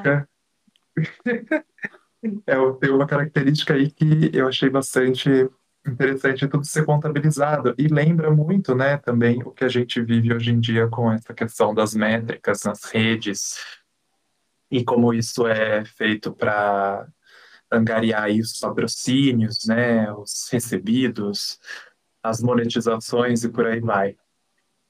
é, 2.24 2.72
tem 2.80 2.92
uma 2.92 3.08
característica 3.08 3.74
aí 3.74 3.90
que 3.90 4.30
eu 4.34 4.48
achei 4.48 4.70
bastante 4.70 5.50
interessante 5.86 6.48
tudo 6.48 6.64
ser 6.64 6.86
contabilizado 6.86 7.74
e 7.78 7.88
lembra 7.88 8.30
muito, 8.30 8.76
né, 8.76 8.98
também 8.98 9.42
o 9.44 9.52
que 9.52 9.64
a 9.64 9.68
gente 9.68 10.02
vive 10.02 10.34
hoje 10.34 10.52
em 10.52 10.60
dia 10.60 10.88
com 10.88 11.12
essa 11.12 11.34
questão 11.34 11.74
das 11.74 11.96
métricas 11.96 12.64
nas 12.64 12.84
redes 12.84 13.58
e 14.70 14.84
como 14.84 15.14
isso 15.14 15.48
é 15.48 15.84
feito 15.84 16.32
para 16.32 17.08
angariar 17.72 18.30
os 18.30 18.60
patrocínios, 18.60 19.66
né, 19.66 20.12
os 20.14 20.48
recebidos, 20.52 21.60
as 22.22 22.42
monetizações 22.42 23.44
e 23.44 23.50
por 23.50 23.66
aí 23.66 23.80
vai. 23.80 24.16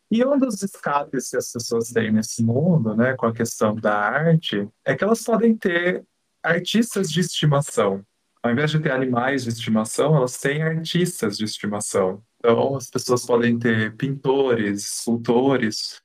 E 0.10 0.26
um 0.26 0.38
dos 0.38 0.62
escapes 0.62 1.30
que 1.30 1.38
as 1.38 1.50
pessoas 1.52 1.90
têm 1.90 2.12
nesse 2.12 2.44
mundo, 2.44 2.96
né, 2.96 3.16
com 3.16 3.28
a 3.28 3.34
questão 3.34 3.74
da 3.74 3.98
arte, 3.98 4.68
é 4.84 4.94
que 4.94 5.04
elas 5.04 5.24
podem 5.24 5.56
ter 5.56 6.06
artistas 6.44 7.10
de 7.10 7.20
estimação. 7.20 8.06
Ao 8.44 8.52
invés 8.52 8.72
de 8.72 8.80
ter 8.80 8.92
animais 8.92 9.44
de 9.44 9.50
estimação, 9.50 10.16
elas 10.16 10.38
têm 10.38 10.64
artistas 10.64 11.38
de 11.38 11.46
estimação. 11.46 12.24
Então, 12.40 12.76
as 12.76 12.90
pessoas 12.90 13.26
podem 13.26 13.58
ter 13.60 13.96
pintores, 13.96 14.98
escultores, 14.98 16.02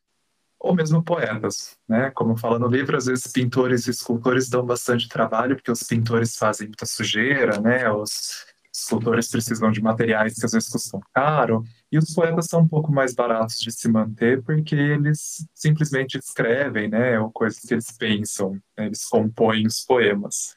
ou 0.58 0.74
mesmo 0.74 1.02
poetas, 1.02 1.78
né? 1.88 2.10
Como 2.10 2.36
fala 2.36 2.58
no 2.58 2.66
livro, 2.66 2.96
às 2.96 3.06
vezes 3.06 3.32
pintores 3.32 3.86
e 3.86 3.90
escultores 3.90 4.48
dão 4.48 4.64
bastante 4.64 5.08
trabalho, 5.08 5.56
porque 5.56 5.70
os 5.70 5.82
pintores 5.82 6.36
fazem 6.36 6.66
muita 6.66 6.84
sujeira, 6.84 7.58
né? 7.60 7.90
Os 7.90 8.44
escultores 8.72 9.30
precisam 9.30 9.70
de 9.70 9.80
materiais 9.80 10.34
que 10.34 10.44
às 10.44 10.52
vezes 10.52 10.68
custam 10.68 11.00
caro, 11.14 11.64
e 11.90 11.98
os 11.98 12.12
poetas 12.12 12.46
são 12.46 12.60
um 12.60 12.68
pouco 12.68 12.90
mais 12.90 13.14
baratos 13.14 13.60
de 13.60 13.70
se 13.70 13.88
manter, 13.88 14.42
porque 14.42 14.74
eles 14.74 15.46
simplesmente 15.54 16.18
escrevem, 16.18 16.88
né? 16.88 17.18
Ou 17.20 17.30
coisas 17.30 17.60
que 17.60 17.74
eles 17.74 17.90
pensam, 17.92 18.54
né? 18.76 18.86
eles 18.86 19.04
compõem 19.04 19.66
os 19.66 19.84
poemas. 19.84 20.56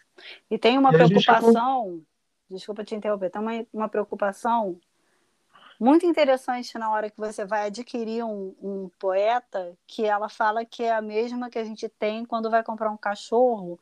E 0.49 0.57
tem 0.57 0.77
uma 0.77 0.89
e 0.89 0.93
preocupação, 0.93 1.91
gente... 1.91 2.05
desculpa 2.49 2.83
te 2.83 2.95
interromper, 2.95 3.29
tem 3.29 3.41
uma, 3.41 3.65
uma 3.71 3.89
preocupação 3.89 4.79
muito 5.79 6.05
interessante 6.05 6.77
na 6.77 6.91
hora 6.91 7.09
que 7.09 7.17
você 7.17 7.45
vai 7.45 7.67
adquirir 7.67 8.23
um, 8.23 8.53
um, 8.61 8.89
poeta, 8.99 9.77
que 9.87 10.03
ela 10.03 10.27
fala 10.27 10.65
que 10.65 10.83
é 10.83 10.93
a 10.93 11.01
mesma 11.01 11.49
que 11.49 11.57
a 11.57 11.63
gente 11.63 11.87
tem 11.87 12.25
quando 12.25 12.49
vai 12.49 12.61
comprar 12.63 12.91
um 12.91 12.97
cachorro, 12.97 13.79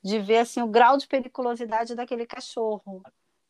de 0.00 0.20
ver 0.20 0.38
assim 0.38 0.62
o 0.62 0.68
grau 0.68 0.96
de 0.96 1.08
periculosidade 1.08 1.94
daquele 1.94 2.24
cachorro, 2.24 3.02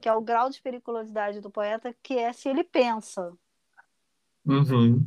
que 0.05 0.09
é 0.11 0.13
o 0.13 0.21
grau 0.21 0.51
de 0.51 0.61
periculosidade 0.61 1.41
do 1.41 1.49
poeta, 1.49 1.97
que 2.03 2.19
é 2.19 2.31
se 2.31 2.47
ele 2.47 2.63
pensa. 2.63 3.33
Uhum. 4.45 5.03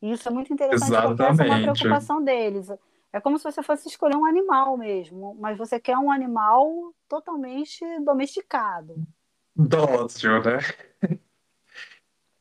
Isso 0.00 0.26
é 0.26 0.32
muito 0.32 0.50
interessante, 0.50 0.88
Exatamente. 0.88 1.16
porque 1.18 1.42
essa 1.42 1.44
é 1.44 1.46
uma 1.46 1.60
preocupação 1.60 2.24
deles. 2.24 2.70
É 3.12 3.20
como 3.20 3.36
se 3.36 3.44
você 3.44 3.62
fosse 3.62 3.86
escolher 3.86 4.16
um 4.16 4.24
animal 4.24 4.78
mesmo, 4.78 5.36
mas 5.38 5.58
você 5.58 5.78
quer 5.78 5.98
um 5.98 6.10
animal 6.10 6.94
totalmente 7.06 7.84
domesticado. 8.00 8.94
Dócil, 9.54 10.42
né? 10.42 10.58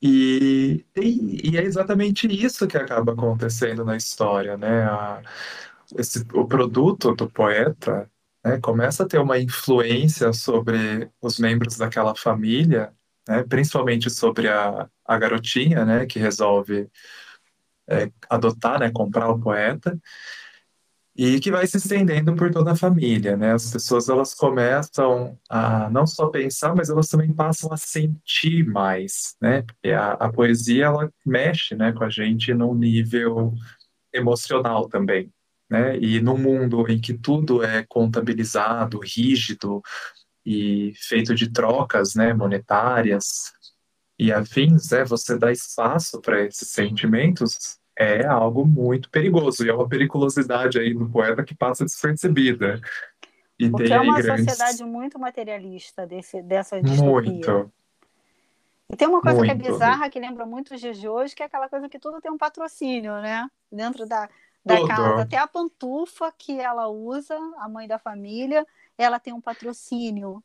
E, 0.05 0.85
e, 0.97 1.51
e, 1.51 1.57
é 1.57 1.63
exatamente 1.63 2.27
isso 2.27 2.67
que 2.67 2.75
acaba 2.75 3.13
acontecendo 3.13 3.85
na 3.85 3.95
história, 3.95 4.57
né? 4.57 4.83
A, 4.83 5.21
esse, 5.97 6.25
o 6.33 6.45
produto 6.45 7.15
do 7.15 7.29
poeta 7.29 8.11
né, 8.43 8.59
começa 8.59 9.03
a 9.03 9.07
ter 9.07 9.19
uma 9.19 9.39
influência 9.39 10.33
sobre 10.33 11.09
os 11.21 11.39
membros 11.39 11.77
daquela 11.77 12.15
família, 12.15 12.93
né, 13.27 13.43
principalmente 13.43 14.09
sobre 14.09 14.47
a, 14.49 14.89
a 15.05 15.17
garotinha, 15.17 15.85
né, 15.85 16.05
que 16.05 16.19
resolve 16.19 16.89
é, 17.87 18.11
adotar, 18.29 18.79
né, 18.79 18.91
comprar 18.91 19.29
o 19.29 19.39
poeta 19.39 19.97
e 21.15 21.39
que 21.39 21.51
vai 21.51 21.65
se 21.67 21.77
estendendo 21.77 22.35
por 22.35 22.51
toda 22.51 22.71
a 22.71 22.75
família, 22.75 23.37
né? 23.37 23.53
As 23.53 23.71
pessoas 23.71 24.09
elas 24.09 24.33
começam 24.33 25.37
a 25.47 25.89
não 25.89 26.07
só 26.07 26.27
pensar, 26.27 26.75
mas 26.75 26.89
elas 26.89 27.07
também 27.07 27.31
passam 27.31 27.71
a 27.71 27.77
sentir 27.77 28.65
mais, 28.65 29.35
né? 29.39 29.61
Porque 29.61 29.91
a, 29.91 30.13
a 30.13 30.31
poesia 30.31 30.85
ela 30.85 31.13
mexe, 31.25 31.75
né, 31.75 31.91
com 31.91 32.03
a 32.03 32.09
gente 32.09 32.53
num 32.53 32.73
nível 32.73 33.53
emocional 34.11 34.87
também, 34.89 35.31
né? 35.73 35.97
E 35.97 36.21
num 36.21 36.37
mundo 36.37 36.85
em 36.87 37.01
que 37.01 37.15
tudo 37.15 37.63
é 37.63 37.83
contabilizado, 37.89 38.99
rígido 38.99 39.81
e 40.45 40.93
feito 40.95 41.33
de 41.33 41.51
trocas, 41.51 42.13
né, 42.13 42.31
monetárias 42.31 43.51
e 44.19 44.31
afins, 44.31 44.91
né? 44.91 45.03
Você 45.05 45.35
dá 45.35 45.51
espaço 45.51 46.21
para 46.21 46.43
esses 46.43 46.69
sentimentos 46.69 47.79
é 47.97 48.25
algo 48.25 48.65
muito 48.65 49.09
perigoso, 49.09 49.65
e 49.65 49.69
é 49.69 49.73
uma 49.73 49.87
periculosidade 49.87 50.79
aí 50.79 50.93
do 50.93 51.09
poeta 51.09 51.43
que 51.43 51.55
passa 51.55 51.85
despercebida. 51.85 52.79
E 53.57 53.69
Porque 53.69 53.85
tem 53.85 53.93
é 53.95 54.01
uma 54.01 54.19
grandes... 54.19 54.45
sociedade 54.45 54.83
muito 54.83 55.19
materialista 55.19 56.05
desse, 56.05 56.41
dessa 56.41 56.81
distopia. 56.81 57.31
Muito, 57.31 57.71
E 58.89 58.95
tem 58.95 59.07
uma 59.07 59.21
coisa 59.21 59.43
que 59.43 59.51
é 59.51 59.53
muito. 59.53 59.71
bizarra, 59.71 60.09
que 60.09 60.19
lembra 60.19 60.43
muito 60.43 60.73
os 60.73 60.81
dias 60.81 60.97
de 60.99 61.07
hoje, 61.07 61.35
que 61.35 61.43
é 61.43 61.45
aquela 61.45 61.69
coisa 61.69 61.87
que 61.87 61.99
tudo 61.99 62.19
tem 62.19 62.31
um 62.31 62.37
patrocínio, 62.37 63.13
né? 63.21 63.47
Dentro 63.71 64.07
da, 64.07 64.27
da 64.65 64.87
casa. 64.87 65.21
Até 65.21 65.37
a 65.37 65.47
pantufa 65.47 66.31
que 66.37 66.59
ela 66.59 66.87
usa, 66.87 67.37
a 67.57 67.67
mãe 67.67 67.87
da 67.87 67.99
família, 67.99 68.65
ela 68.97 69.19
tem 69.19 69.33
um 69.33 69.41
patrocínio. 69.41 70.43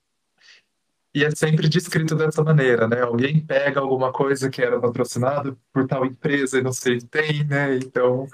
E 1.14 1.24
é 1.24 1.30
sempre 1.30 1.68
descrito 1.68 2.14
dessa 2.14 2.42
maneira, 2.44 2.86
né? 2.86 3.00
Alguém 3.00 3.44
pega 3.44 3.80
alguma 3.80 4.12
coisa 4.12 4.50
que 4.50 4.62
era 4.62 4.78
patrocinado 4.80 5.58
por 5.72 5.86
tal 5.86 6.04
empresa 6.04 6.58
e 6.58 6.62
não 6.62 6.72
sei, 6.72 7.00
tem, 7.00 7.44
né? 7.44 7.76
Então, 7.76 8.26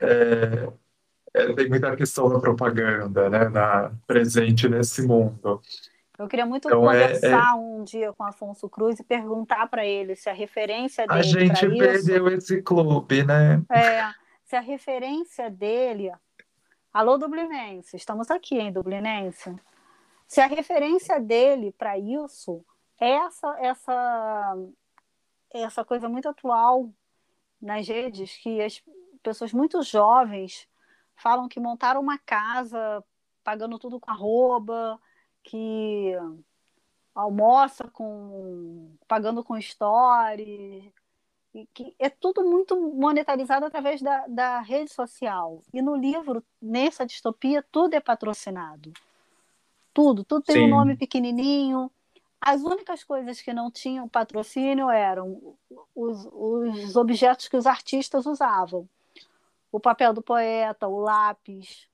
é, 0.00 0.68
tem 1.54 1.68
muita 1.68 1.94
questão 1.94 2.28
da 2.28 2.40
propaganda, 2.40 3.28
né? 3.28 3.48
Na, 3.48 3.92
presente 4.06 4.68
nesse 4.68 5.02
mundo. 5.02 5.60
Eu 6.18 6.26
queria 6.26 6.46
muito 6.46 6.66
Então, 6.66 6.90
é- 6.90 7.08
conversar 7.10 7.54
um 7.56 7.84
dia 7.84 8.10
com 8.14 8.24
Afonso 8.24 8.68
Cruz 8.70 8.98
e 8.98 9.04
perguntar 9.04 9.66
para 9.68 9.84
ele 9.84 10.16
se 10.16 10.30
a 10.30 10.32
referência 10.32 11.04
A 11.06 11.16
dele 11.20 11.22
gente 11.24 11.46
para 11.60 11.68
isso 11.68 11.78
perdeu 11.78 12.28
esse 12.28 12.62
clube, 12.62 13.22
né? 13.22 13.62
é 13.70 14.25
se 14.46 14.54
a 14.54 14.60
referência 14.60 15.50
dele. 15.50 16.12
Alô, 16.92 17.18
Dublinense, 17.18 17.96
estamos 17.96 18.30
aqui, 18.30 18.56
hein, 18.56 18.72
Dublinense? 18.72 19.54
Se 20.26 20.40
a 20.40 20.46
referência 20.46 21.20
dele 21.20 21.72
para 21.72 21.98
isso 21.98 22.64
é 22.98 23.10
essa, 23.10 23.56
essa, 23.58 24.56
essa 25.52 25.84
coisa 25.84 26.08
muito 26.08 26.28
atual 26.28 26.90
nas 27.60 27.88
redes, 27.88 28.36
que 28.36 28.62
as 28.62 28.82
pessoas 29.20 29.52
muito 29.52 29.82
jovens 29.82 30.68
falam 31.16 31.48
que 31.48 31.58
montaram 31.58 32.00
uma 32.00 32.16
casa 32.18 33.04
pagando 33.42 33.80
tudo 33.80 33.98
com 33.98 34.10
arroba, 34.10 35.00
que 35.42 36.12
almoça 37.12 37.88
com 37.88 38.96
pagando 39.08 39.42
com 39.42 39.58
story, 39.58 40.44
e 40.44 40.92
que 41.72 41.94
é 41.98 42.10
tudo 42.10 42.44
muito 42.44 42.76
monetarizado 42.76 43.64
através 43.64 44.02
da, 44.02 44.26
da 44.26 44.60
rede 44.60 44.92
social. 44.92 45.62
E 45.72 45.80
no 45.80 45.96
livro, 45.96 46.42
nessa 46.60 47.06
distopia, 47.06 47.64
tudo 47.70 47.94
é 47.94 48.00
patrocinado. 48.00 48.92
Tudo, 49.94 50.24
tudo 50.24 50.42
tem 50.44 50.58
um 50.58 50.64
Sim. 50.64 50.70
nome 50.70 50.96
pequenininho. 50.96 51.90
As 52.40 52.62
únicas 52.62 53.02
coisas 53.02 53.40
que 53.40 53.52
não 53.52 53.70
tinham 53.70 54.08
patrocínio 54.08 54.90
eram 54.90 55.56
os, 55.94 56.28
os 56.32 56.96
objetos 56.96 57.48
que 57.48 57.56
os 57.56 57.66
artistas 57.66 58.26
usavam. 58.26 58.86
O 59.72 59.80
papel 59.80 60.12
do 60.12 60.20
poeta, 60.20 60.86
o 60.86 61.00
lápis. 61.00 61.88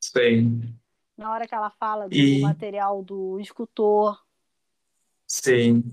Sim, 0.00 0.62
Na 1.16 1.32
hora 1.32 1.48
que 1.48 1.54
ela 1.54 1.70
fala 1.70 2.08
do 2.08 2.14
E- 2.14 2.40
material 2.40 3.02
do 3.02 3.40
escultor. 3.40 4.22
Sim. 5.28 5.84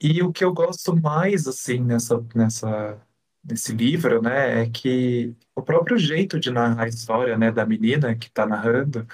E 0.00 0.22
o 0.22 0.32
que 0.32 0.44
eu 0.44 0.52
gosto 0.52 0.96
mais, 0.96 1.46
assim, 1.46 1.80
nessa, 1.80 2.24
nessa, 2.34 3.00
nesse 3.44 3.72
livro, 3.72 4.22
né, 4.22 4.62
é 4.62 4.70
que 4.70 5.36
o 5.54 5.62
próprio 5.62 5.98
jeito 5.98 6.40
de 6.40 6.50
narrar 6.50 6.84
a 6.84 6.88
história, 6.88 7.38
né, 7.38 7.52
da 7.52 7.66
menina 7.66 8.16
que 8.16 8.26
está 8.28 8.46
narrando, 8.46 9.06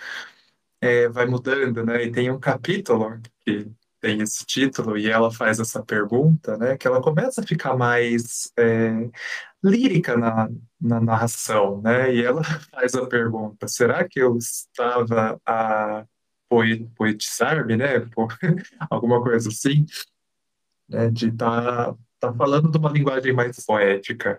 é, 0.81 1.09
vai 1.09 1.27
mudando, 1.27 1.85
né? 1.85 2.05
E 2.05 2.13
tem 2.13 2.31
um 2.31 2.39
capítulo 2.39 3.21
que 3.41 3.71
tem 4.01 4.21
esse 4.23 4.45
título 4.47 4.97
e 4.97 5.09
ela 5.11 5.31
faz 5.31 5.59
essa 5.61 5.83
pergunta, 5.85 6.57
né? 6.57 6.77
Que 6.77 6.87
ela 6.87 7.03
começa 7.03 7.41
a 7.41 7.47
ficar 7.47 7.77
mais 7.77 8.53
é, 8.59 9.11
lírica 9.63 10.17
na, 10.17 10.49
na 10.81 11.01
narração, 11.01 11.81
né? 11.83 12.15
E 12.15 12.25
ela 12.25 12.43
faz 12.71 12.95
a 12.95 13.07
pergunta: 13.07 13.69
será 13.69 14.07
que 14.09 14.21
eu 14.21 14.37
estava 14.37 15.41
a 15.47 16.07
poetizar-me, 16.49 17.77
né? 17.77 18.09
Alguma 18.91 19.23
coisa 19.23 19.49
assim, 19.49 19.87
né? 20.89 21.11
De 21.11 21.29
estar 21.29 21.93
tá, 21.93 21.97
tá 22.21 22.33
falando 22.33 22.71
de 22.71 22.79
uma 22.79 22.91
linguagem 22.91 23.33
mais 23.33 23.65
poética, 23.65 24.39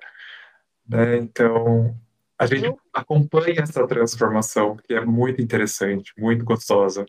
né? 0.88 1.18
Então 1.18 1.96
a 2.38 2.46
gente 2.46 2.66
Eu- 2.66 2.80
acompanha 2.94 3.62
essa 3.62 3.86
transformação, 3.86 4.78
que 4.78 4.94
é 4.94 5.04
muito 5.04 5.42
interessante, 5.42 6.14
muito 6.18 6.46
gostosa. 6.46 7.06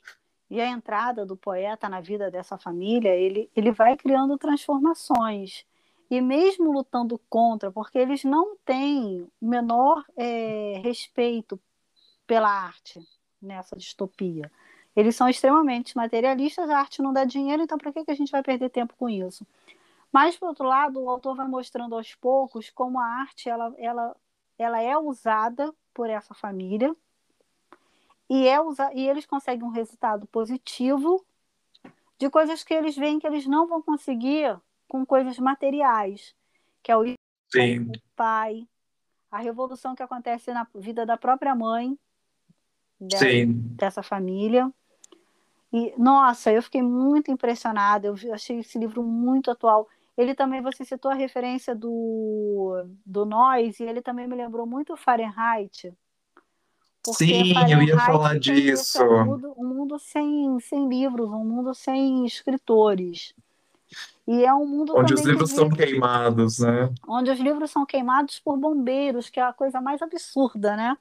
E 0.50 0.60
a 0.60 0.68
entrada 0.68 1.24
do 1.24 1.36
poeta 1.36 1.88
na 1.88 2.00
vida 2.00 2.28
dessa 2.28 2.58
família, 2.58 3.14
ele, 3.14 3.48
ele 3.54 3.70
vai 3.70 3.96
criando 3.96 4.36
transformações. 4.36 5.64
E 6.10 6.20
mesmo 6.20 6.72
lutando 6.72 7.20
contra, 7.28 7.70
porque 7.70 7.96
eles 7.96 8.24
não 8.24 8.56
têm 8.64 9.28
o 9.40 9.48
menor 9.48 10.04
é, 10.16 10.80
respeito 10.82 11.60
pela 12.26 12.50
arte 12.50 13.00
nessa 13.40 13.76
distopia. 13.76 14.50
Eles 14.94 15.14
são 15.14 15.29
extremamente 15.29 15.96
materialistas, 15.96 16.68
a 16.68 16.79
arte 16.79 17.00
não 17.00 17.12
dá 17.12 17.24
dinheiro, 17.24 17.62
então 17.62 17.79
para 17.79 17.92
que, 17.92 18.05
que 18.05 18.11
a 18.11 18.14
gente 18.14 18.33
vai 18.33 18.42
perder 18.42 18.70
tempo 18.70 18.94
com 18.98 19.09
isso? 19.09 19.46
Mas, 20.12 20.37
por 20.37 20.48
outro 20.48 20.66
lado, 20.66 21.00
o 21.00 21.09
autor 21.09 21.37
vai 21.37 21.46
mostrando 21.46 21.94
aos 21.94 22.14
poucos 22.14 22.68
como 22.70 22.98
a 22.98 23.05
arte 23.05 23.48
ela, 23.48 23.72
ela, 23.79 24.16
ela 24.59 24.83
é 24.83 24.98
usada 24.98 25.72
por 25.94 26.11
essa 26.11 26.35
família 26.35 26.94
e, 28.29 28.46
é 28.46 28.61
usa... 28.61 28.92
e 28.94 29.09
eles 29.09 29.26
conseguem 29.26 29.64
um 29.64 29.70
resultado 29.70 30.26
positivo 30.26 31.24
de 32.18 32.29
coisas 32.29 32.62
que 32.62 32.74
eles 32.74 32.96
veem 32.96 33.18
que 33.18 33.26
eles 33.26 33.46
não 33.46 33.66
vão 33.66 33.81
conseguir 33.81 34.57
com 34.88 35.07
coisas 35.07 35.38
materiais, 35.38 36.35
que 36.83 36.92
é 36.92 36.96
o 36.96 37.05
Sim, 37.53 37.90
pai, 38.14 38.66
a 39.31 39.38
revolução 39.38 39.94
que 39.94 40.03
acontece 40.03 40.53
na 40.53 40.66
vida 40.74 41.07
da 41.07 41.16
própria 41.16 41.55
mãe 41.55 41.98
dessa, 43.00 43.24
dessa 43.76 44.03
família. 44.03 44.72
E, 45.72 45.94
nossa, 45.96 46.52
eu 46.52 46.62
fiquei 46.62 46.83
muito 46.83 47.30
impressionada, 47.30 48.09
eu 48.09 48.35
achei 48.35 48.59
esse 48.59 48.78
livro 48.78 49.02
muito 49.02 49.50
atual. 49.50 49.88
Ele 50.16 50.35
também, 50.35 50.61
você 50.61 50.85
citou 50.85 51.11
a 51.11 51.14
referência 51.14 51.74
do, 51.74 52.85
do 53.06 53.24
Nós, 53.24 53.78
e 53.78 53.85
ele 53.85 54.02
também 54.02 54.26
me 54.26 54.37
lembrou 54.37 54.66
muito 54.66 54.96
Fahrenheit, 54.96 55.92
sim, 57.06 57.52
eu 57.70 57.83
ia 57.83 57.94
Fahrenheit 57.94 58.06
falar 58.06 58.38
disso. 58.38 59.02
um 59.02 59.24
mundo, 59.24 59.54
um 59.56 59.64
mundo 59.64 59.98
sem, 59.98 60.61
sem 60.61 60.88
livros, 60.88 61.28
um 61.28 61.44
mundo 61.44 61.74
sem 61.74 62.26
escritores. 62.26 63.35
E 64.26 64.44
é 64.44 64.54
um 64.54 64.66
mundo 64.66 64.92
Onde 64.96 65.14
os 65.14 65.20
também 65.20 65.24
que 65.24 65.30
livros 65.30 65.50
são 65.50 65.68
queimados, 65.70 66.59
né? 66.61 66.92
onde 67.09 67.30
os 67.30 67.40
livros 67.40 67.70
são 67.70 67.85
queimados 67.85 68.38
por 68.38 68.56
bombeiros, 68.56 69.28
que 69.28 69.40
é 69.40 69.42
a 69.42 69.52
coisa 69.52 69.80
mais 69.80 70.00
absurda, 70.02 70.76
né? 70.76 70.96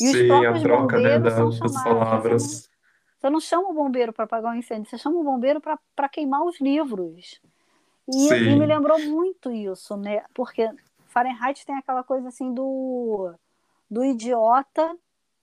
E 0.00 0.06
os 0.06 0.12
Sim, 0.12 0.30
a 0.30 0.60
troca, 0.60 1.00
né, 1.00 1.18
das 1.18 1.56
chamados. 1.56 1.82
palavras. 1.82 2.70
Você 3.18 3.30
não 3.30 3.40
chama 3.40 3.68
o 3.68 3.74
bombeiro 3.74 4.12
para 4.12 4.24
apagar 4.24 4.52
um 4.52 4.56
incêndio, 4.58 4.88
você 4.88 4.98
chama 4.98 5.18
o 5.18 5.24
bombeiro 5.24 5.60
para 5.60 6.08
queimar 6.08 6.42
os 6.44 6.60
livros. 6.60 7.40
E, 8.08 8.28
e 8.28 8.56
me 8.56 8.64
lembrou 8.64 8.98
muito 9.00 9.50
isso, 9.50 9.96
né? 9.96 10.24
Porque 10.32 10.70
Fahrenheit 11.06 11.66
tem 11.66 11.76
aquela 11.76 12.02
coisa 12.02 12.28
assim 12.28 12.54
do, 12.54 13.34
do 13.90 14.04
idiota 14.04 14.96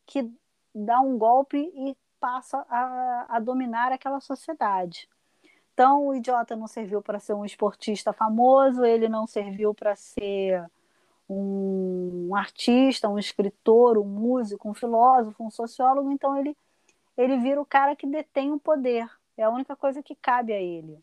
que 0.06 0.32
dá 0.74 1.00
um 1.00 1.18
golpe 1.18 1.58
e 1.58 1.96
passa 2.20 2.66
a, 2.70 3.26
a 3.30 3.40
dominar 3.40 3.92
aquela 3.92 4.20
sociedade. 4.20 5.08
Então, 5.74 6.08
o 6.08 6.16
idiota 6.16 6.56
não 6.56 6.68
serviu 6.68 7.02
para 7.02 7.20
ser 7.20 7.34
um 7.34 7.44
esportista 7.44 8.14
famoso, 8.14 8.86
ele 8.86 9.10
não 9.10 9.28
serviu 9.28 9.74
para 9.74 9.96
ser 9.96 10.66
um 11.30 12.34
artista, 12.34 13.10
um 13.10 13.20
escritor, 13.20 13.98
um 13.98 14.06
músico, 14.06 14.70
um 14.70 14.74
filósofo, 14.74 15.44
um 15.44 15.52
sociólogo, 15.52 16.12
então 16.12 16.38
ele, 16.38 16.56
ele 17.18 17.38
vira 17.38 17.60
o 17.60 17.66
cara 17.66 17.96
que 17.96 18.08
detém 18.08 18.52
o 18.52 18.60
poder. 18.60 19.08
É 19.38 19.44
a 19.44 19.50
única 19.50 19.76
coisa 19.76 20.02
que 20.02 20.16
cabe 20.16 20.54
a 20.54 20.62
ele. 20.62 20.98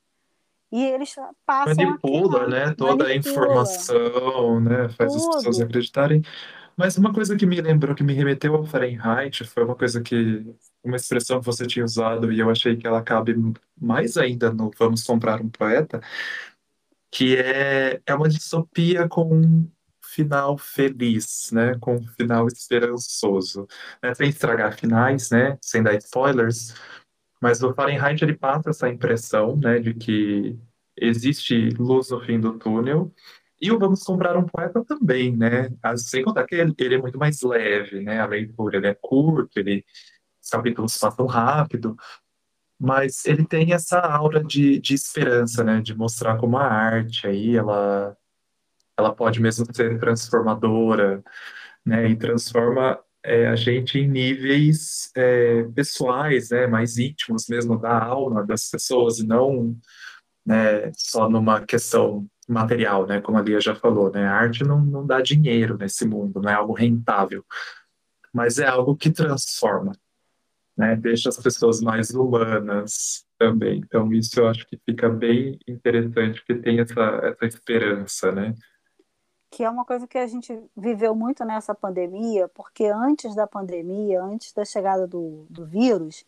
E 0.71 0.83
eles 0.85 1.15
passam 1.45 1.75
Manipula, 1.75 2.45
a 2.45 2.49
né, 2.49 2.75
toda 2.75 3.07
a 3.07 3.15
informação, 3.15 4.59
né, 4.59 4.89
faz 4.89 5.15
as 5.15 5.23
Tudo. 5.23 5.37
pessoas 5.37 5.61
acreditarem. 5.61 6.23
Mas 6.75 6.97
uma 6.97 7.13
coisa 7.13 7.37
que 7.37 7.45
me 7.45 7.61
lembrou, 7.61 7.95
que 7.95 8.03
me 8.03 8.15
remeteu 8.15 8.55
ao 8.55 8.65
Fahrenheit, 8.65 9.45
foi 9.45 9.65
uma 9.65 9.77
coisa 9.77 10.01
que, 10.01 10.43
uma 10.83 10.97
expressão 10.97 11.41
que 11.41 11.45
você 11.45 11.67
tinha 11.67 11.85
usado 11.85 12.33
e 12.33 12.41
eu 12.41 12.49
achei 12.49 12.75
que 12.75 12.87
ela 12.87 13.03
cabe 13.03 13.35
mais 13.79 14.17
ainda 14.17 14.51
no 14.51 14.71
Vamos 14.79 15.03
Comprar 15.03 15.43
um 15.43 15.51
Poeta, 15.51 16.01
que 17.11 17.37
é, 17.37 18.01
é 18.07 18.15
uma 18.15 18.29
distopia 18.29 19.07
com 19.07 19.67
final 20.15 20.59
feliz, 20.59 21.51
né, 21.53 21.77
com 21.81 21.97
um 21.97 22.07
final 22.09 22.47
esperançoso, 22.49 23.67
né, 24.03 24.15
sem 24.15 24.29
estragar 24.29 24.77
finais, 24.77 25.31
né, 25.31 25.59
sem 25.63 25.83
dar 25.83 25.95
spoilers, 25.97 26.75
mas 27.41 27.63
o 27.63 27.75
Fahrenheit 27.75 28.23
ele 28.23 28.37
passa 28.37 28.71
essa 28.71 28.89
impressão, 28.89 29.57
né, 29.57 29.79
de 29.81 29.95
que 29.95 30.59
existe 30.97 31.71
luz 31.71 32.11
no 32.11 32.21
fim 32.21 32.39
do 32.41 32.59
túnel. 32.59 33.13
E 33.61 33.71
o 33.71 33.79
Vamos 33.79 34.03
Comprar 34.03 34.37
um 34.37 34.45
Poeta 34.47 34.85
também, 34.85 35.37
né? 35.37 35.71
Ah, 35.83 35.97
Sem 35.97 36.25
contar 36.25 36.45
que 36.47 36.55
ele, 36.57 36.75
ele 36.79 36.97
é 36.97 36.99
muito 36.99 37.17
mais 37.19 37.43
leve, 37.43 38.01
né? 38.01 38.21
A 38.21 38.27
leitura, 38.27 38.77
ele 38.79 38.89
é 38.89 38.95
curto, 38.95 39.57
ele, 39.59 39.85
os 40.43 40.51
capítulos 40.51 40.99
passam 40.99 41.27
rápido, 41.27 41.97
mas 42.79 43.25
ele 43.25 43.47
tem 43.47 43.73
essa 43.73 44.01
aura 44.01 44.43
de, 44.43 44.81
de 44.81 44.95
esperança, 44.95 45.63
né? 45.65 45.81
De 45.81 45.95
mostrar 45.95 46.39
como 46.39 46.59
a 46.59 46.65
arte 46.67 47.27
aí, 47.27 47.57
ela, 47.57 48.17
ela 49.03 49.15
pode 49.15 49.41
mesmo 49.41 49.67
ser 49.75 49.99
transformadora, 49.99 51.23
né? 51.85 52.09
E 52.09 52.17
transforma 52.17 52.99
é, 53.25 53.49
a 53.49 53.57
gente 53.57 53.99
em 53.99 54.09
níveis 54.09 55.11
é, 55.17 55.65
pessoais, 55.75 56.51
né? 56.51 56.67
Mais 56.67 56.99
íntimos 56.99 57.47
mesmo 57.49 57.79
da 57.79 58.03
alma 58.03 58.45
das 58.47 58.69
pessoas, 58.71 59.19
e 59.19 59.27
não 59.27 59.77
né, 60.45 60.93
só 60.95 61.29
numa 61.29 61.65
questão 61.65 62.27
material, 62.49 63.07
né? 63.07 63.21
Como 63.21 63.39
a 63.39 63.43
Lia 63.43 63.61
já 63.61 63.75
falou, 63.75 64.11
né? 64.11 64.27
A 64.27 64.35
arte 64.35 64.65
não, 64.65 64.85
não 64.85 65.07
dá 65.07 65.21
dinheiro 65.21 65.77
nesse 65.79 66.07
mundo, 66.07 66.41
não 66.41 66.51
é 66.51 66.55
algo 66.55 66.73
rentável, 66.73 67.45
mas 68.33 68.59
é 68.59 68.67
algo 68.67 68.97
que 68.97 69.11
transforma, 69.11 69.93
né? 70.77 70.97
Deixa 70.97 71.29
as 71.29 71.39
pessoas 71.39 71.81
mais 71.81 72.11
humanas 72.11 73.25
também. 73.39 73.79
Então 73.79 74.13
isso 74.13 74.41
eu 74.41 74.49
acho 74.49 74.67
que 74.67 74.79
fica 74.85 75.09
bem 75.09 75.59
interessante, 75.69 76.45
que 76.45 76.55
tem 76.55 76.81
essa, 76.81 77.01
essa 77.25 77.47
esperança, 77.47 78.33
né? 78.33 78.55
Que 79.53 79.63
é 79.63 79.69
uma 79.69 79.85
coisa 79.85 80.07
que 80.07 80.17
a 80.17 80.27
gente 80.27 80.59
viveu 80.75 81.15
muito 81.15 81.45
nessa 81.45 81.75
pandemia, 81.75 82.49
porque 82.49 82.87
antes 82.87 83.35
da 83.35 83.47
pandemia, 83.47 84.23
antes 84.23 84.51
da 84.55 84.65
chegada 84.65 85.07
do, 85.07 85.45
do 85.51 85.67
vírus, 85.67 86.25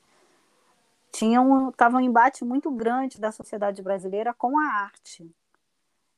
tinha 1.11 1.41
um, 1.41 1.73
tava 1.73 1.97
um 1.97 2.01
embate 2.01 2.45
muito 2.45 2.71
grande 2.71 3.19
da 3.19 3.33
sociedade 3.33 3.81
brasileira 3.81 4.35
com 4.35 4.59
a 4.59 4.65
arte. 4.65 5.27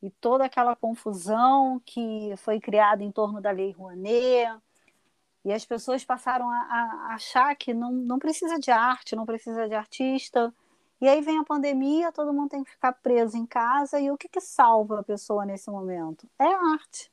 E 0.03 0.11
toda 0.11 0.47
aquela 0.47 0.75
confusão 0.75 1.81
que 1.87 2.35
foi 2.39 2.59
criada 2.59 3.05
em 3.05 3.13
torno 3.13 3.41
da 3.41 3.53
Lei 3.53 3.71
Rouanet, 3.71 4.61
e 5.45 5.53
as 5.53 5.65
pessoas 5.65 6.05
passaram 6.05 6.51
a, 6.51 6.57
a 6.57 7.15
achar 7.15 7.55
que 7.55 7.73
não, 7.73 7.93
não 7.93 8.19
precisa 8.19 8.59
de 8.59 8.73
arte, 8.73 9.15
não 9.15 9.25
precisa 9.25 9.69
de 9.69 9.77
artista. 9.77 10.53
E 11.01 11.09
aí 11.09 11.21
vem 11.21 11.39
a 11.39 11.45
pandemia, 11.45 12.11
todo 12.11 12.33
mundo 12.33 12.51
tem 12.51 12.65
que 12.65 12.71
ficar 12.71 12.93
preso 12.93 13.37
em 13.37 13.45
casa. 13.45 14.01
E 14.01 14.11
o 14.11 14.17
que, 14.17 14.29
que 14.29 14.41
salva 14.41 15.01
a 15.01 15.03
pessoa 15.03 15.45
nesse 15.45 15.71
momento? 15.71 16.27
É 16.39 16.47
a 16.47 16.73
arte. 16.73 17.11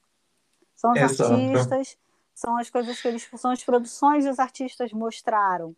São 0.76 0.92
os 0.92 1.00
Exato. 1.00 1.34
artistas, 1.34 1.98
são 2.34 2.58
as 2.58 2.70
coisas 2.70 3.02
que 3.02 3.08
eles. 3.08 3.30
São 3.36 3.52
as 3.52 3.64
produções 3.64 4.24
que 4.24 4.30
os 4.30 4.40
artistas 4.40 4.92
mostraram 4.94 5.76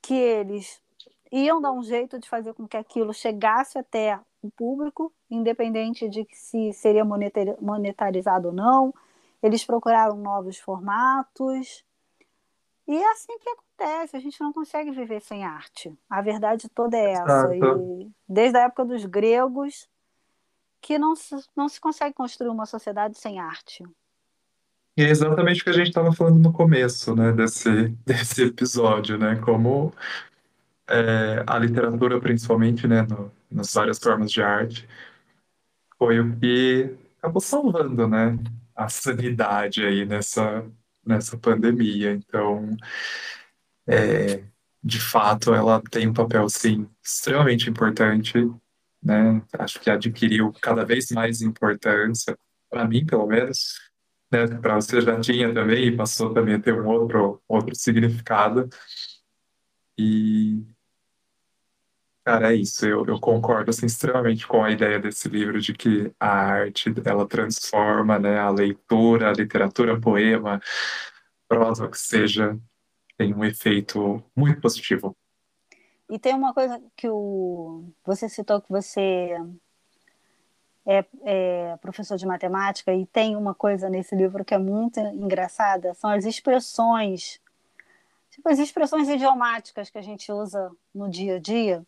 que 0.00 0.14
eles 0.14 0.80
iam 1.30 1.60
dar 1.60 1.72
um 1.72 1.82
jeito 1.82 2.18
de 2.18 2.28
fazer 2.28 2.52
com 2.54 2.66
que 2.66 2.76
aquilo 2.76 3.14
chegasse 3.14 3.78
até 3.78 4.20
o 4.42 4.50
público, 4.50 5.12
independente 5.30 6.08
de 6.08 6.26
se 6.32 6.72
seria 6.72 7.04
monetarizado 7.04 8.48
ou 8.48 8.54
não, 8.54 8.92
eles 9.42 9.64
procuraram 9.64 10.16
novos 10.16 10.58
formatos. 10.58 11.84
E 12.92 12.94
é 12.94 13.10
assim 13.10 13.38
que 13.38 13.48
acontece, 13.48 14.14
a 14.18 14.20
gente 14.20 14.38
não 14.38 14.52
consegue 14.52 14.90
viver 14.90 15.22
sem 15.22 15.44
arte. 15.44 15.90
A 16.10 16.20
verdade 16.20 16.68
toda 16.68 16.94
é 16.94 17.12
essa. 17.12 17.56
E 17.56 18.10
desde 18.28 18.58
a 18.58 18.64
época 18.64 18.84
dos 18.84 19.06
gregos, 19.06 19.88
que 20.78 20.98
não 20.98 21.16
se, 21.16 21.34
não 21.56 21.70
se 21.70 21.80
consegue 21.80 22.14
construir 22.14 22.50
uma 22.50 22.66
sociedade 22.66 23.16
sem 23.16 23.40
arte. 23.40 23.82
E 24.94 25.02
é 25.02 25.08
exatamente 25.08 25.62
o 25.62 25.64
que 25.64 25.70
a 25.70 25.72
gente 25.72 25.88
estava 25.88 26.12
falando 26.12 26.38
no 26.38 26.52
começo, 26.52 27.16
né, 27.16 27.32
desse, 27.32 27.88
desse 28.04 28.42
episódio, 28.42 29.16
né, 29.16 29.36
como 29.36 29.90
é, 30.86 31.42
a 31.46 31.58
literatura, 31.58 32.20
principalmente, 32.20 32.86
né, 32.86 33.06
no, 33.08 33.32
nas 33.50 33.72
várias 33.72 33.98
formas 33.98 34.30
de 34.30 34.42
arte, 34.42 34.86
foi 35.96 36.20
o 36.20 36.36
que 36.38 36.94
acabou 37.18 37.40
salvando, 37.40 38.06
né, 38.06 38.38
a 38.76 38.90
sanidade 38.90 39.82
aí 39.82 40.04
nessa, 40.04 40.62
nessa 41.04 41.36
pandemia. 41.38 42.12
Então, 42.12 42.76
é, 43.86 44.44
de 44.82 45.00
fato, 45.00 45.54
ela 45.54 45.82
tem 45.90 46.08
um 46.08 46.12
papel, 46.12 46.48
sim, 46.48 46.88
extremamente 47.02 47.68
importante, 47.70 48.38
né? 49.02 49.42
Acho 49.58 49.80
que 49.80 49.90
adquiriu 49.90 50.52
cada 50.60 50.84
vez 50.84 51.10
mais 51.10 51.42
importância, 51.42 52.38
para 52.70 52.86
mim, 52.86 53.04
pelo 53.04 53.26
menos, 53.26 53.80
né? 54.30 54.46
Para 54.46 54.76
você 54.76 55.00
já 55.00 55.20
tinha 55.20 55.52
também 55.52 55.88
e 55.88 55.96
passou 55.96 56.32
também 56.32 56.54
a 56.54 56.60
ter 56.60 56.74
um 56.74 56.86
outro, 56.88 57.42
outro 57.48 57.74
significado. 57.74 58.68
E 59.98 60.64
Cara, 62.24 62.52
é 62.52 62.56
isso. 62.56 62.86
Eu, 62.86 63.04
eu 63.06 63.18
concordo 63.18 63.70
assim, 63.70 63.86
extremamente 63.86 64.46
com 64.46 64.62
a 64.62 64.70
ideia 64.70 64.98
desse 64.98 65.28
livro 65.28 65.60
de 65.60 65.72
que 65.74 66.12
a 66.20 66.28
arte 66.28 66.92
ela 67.04 67.26
transforma, 67.26 68.18
né, 68.18 68.38
a 68.38 68.48
leitura, 68.48 69.28
a 69.28 69.32
literatura, 69.32 70.00
poema, 70.00 70.60
prosa, 71.48 71.88
que 71.88 71.98
seja, 71.98 72.56
tem 73.18 73.34
um 73.34 73.44
efeito 73.44 74.22
muito 74.36 74.60
positivo. 74.60 75.16
E 76.08 76.18
tem 76.18 76.34
uma 76.34 76.54
coisa 76.54 76.80
que 76.96 77.08
o 77.08 77.84
você 78.04 78.28
citou 78.28 78.60
que 78.60 78.70
você 78.70 79.36
é, 80.86 81.04
é, 81.24 81.76
professor 81.78 82.16
de 82.16 82.26
matemática 82.26 82.94
e 82.94 83.04
tem 83.06 83.34
uma 83.34 83.54
coisa 83.54 83.88
nesse 83.88 84.14
livro 84.14 84.44
que 84.44 84.54
é 84.54 84.58
muito 84.58 85.00
engraçada, 85.00 85.94
são 85.94 86.10
as 86.10 86.24
expressões, 86.24 87.40
tipo 88.30 88.48
as 88.48 88.58
expressões 88.60 89.08
idiomáticas 89.08 89.90
que 89.90 89.98
a 89.98 90.02
gente 90.02 90.30
usa 90.30 90.70
no 90.94 91.08
dia 91.08 91.36
a 91.36 91.38
dia 91.40 91.84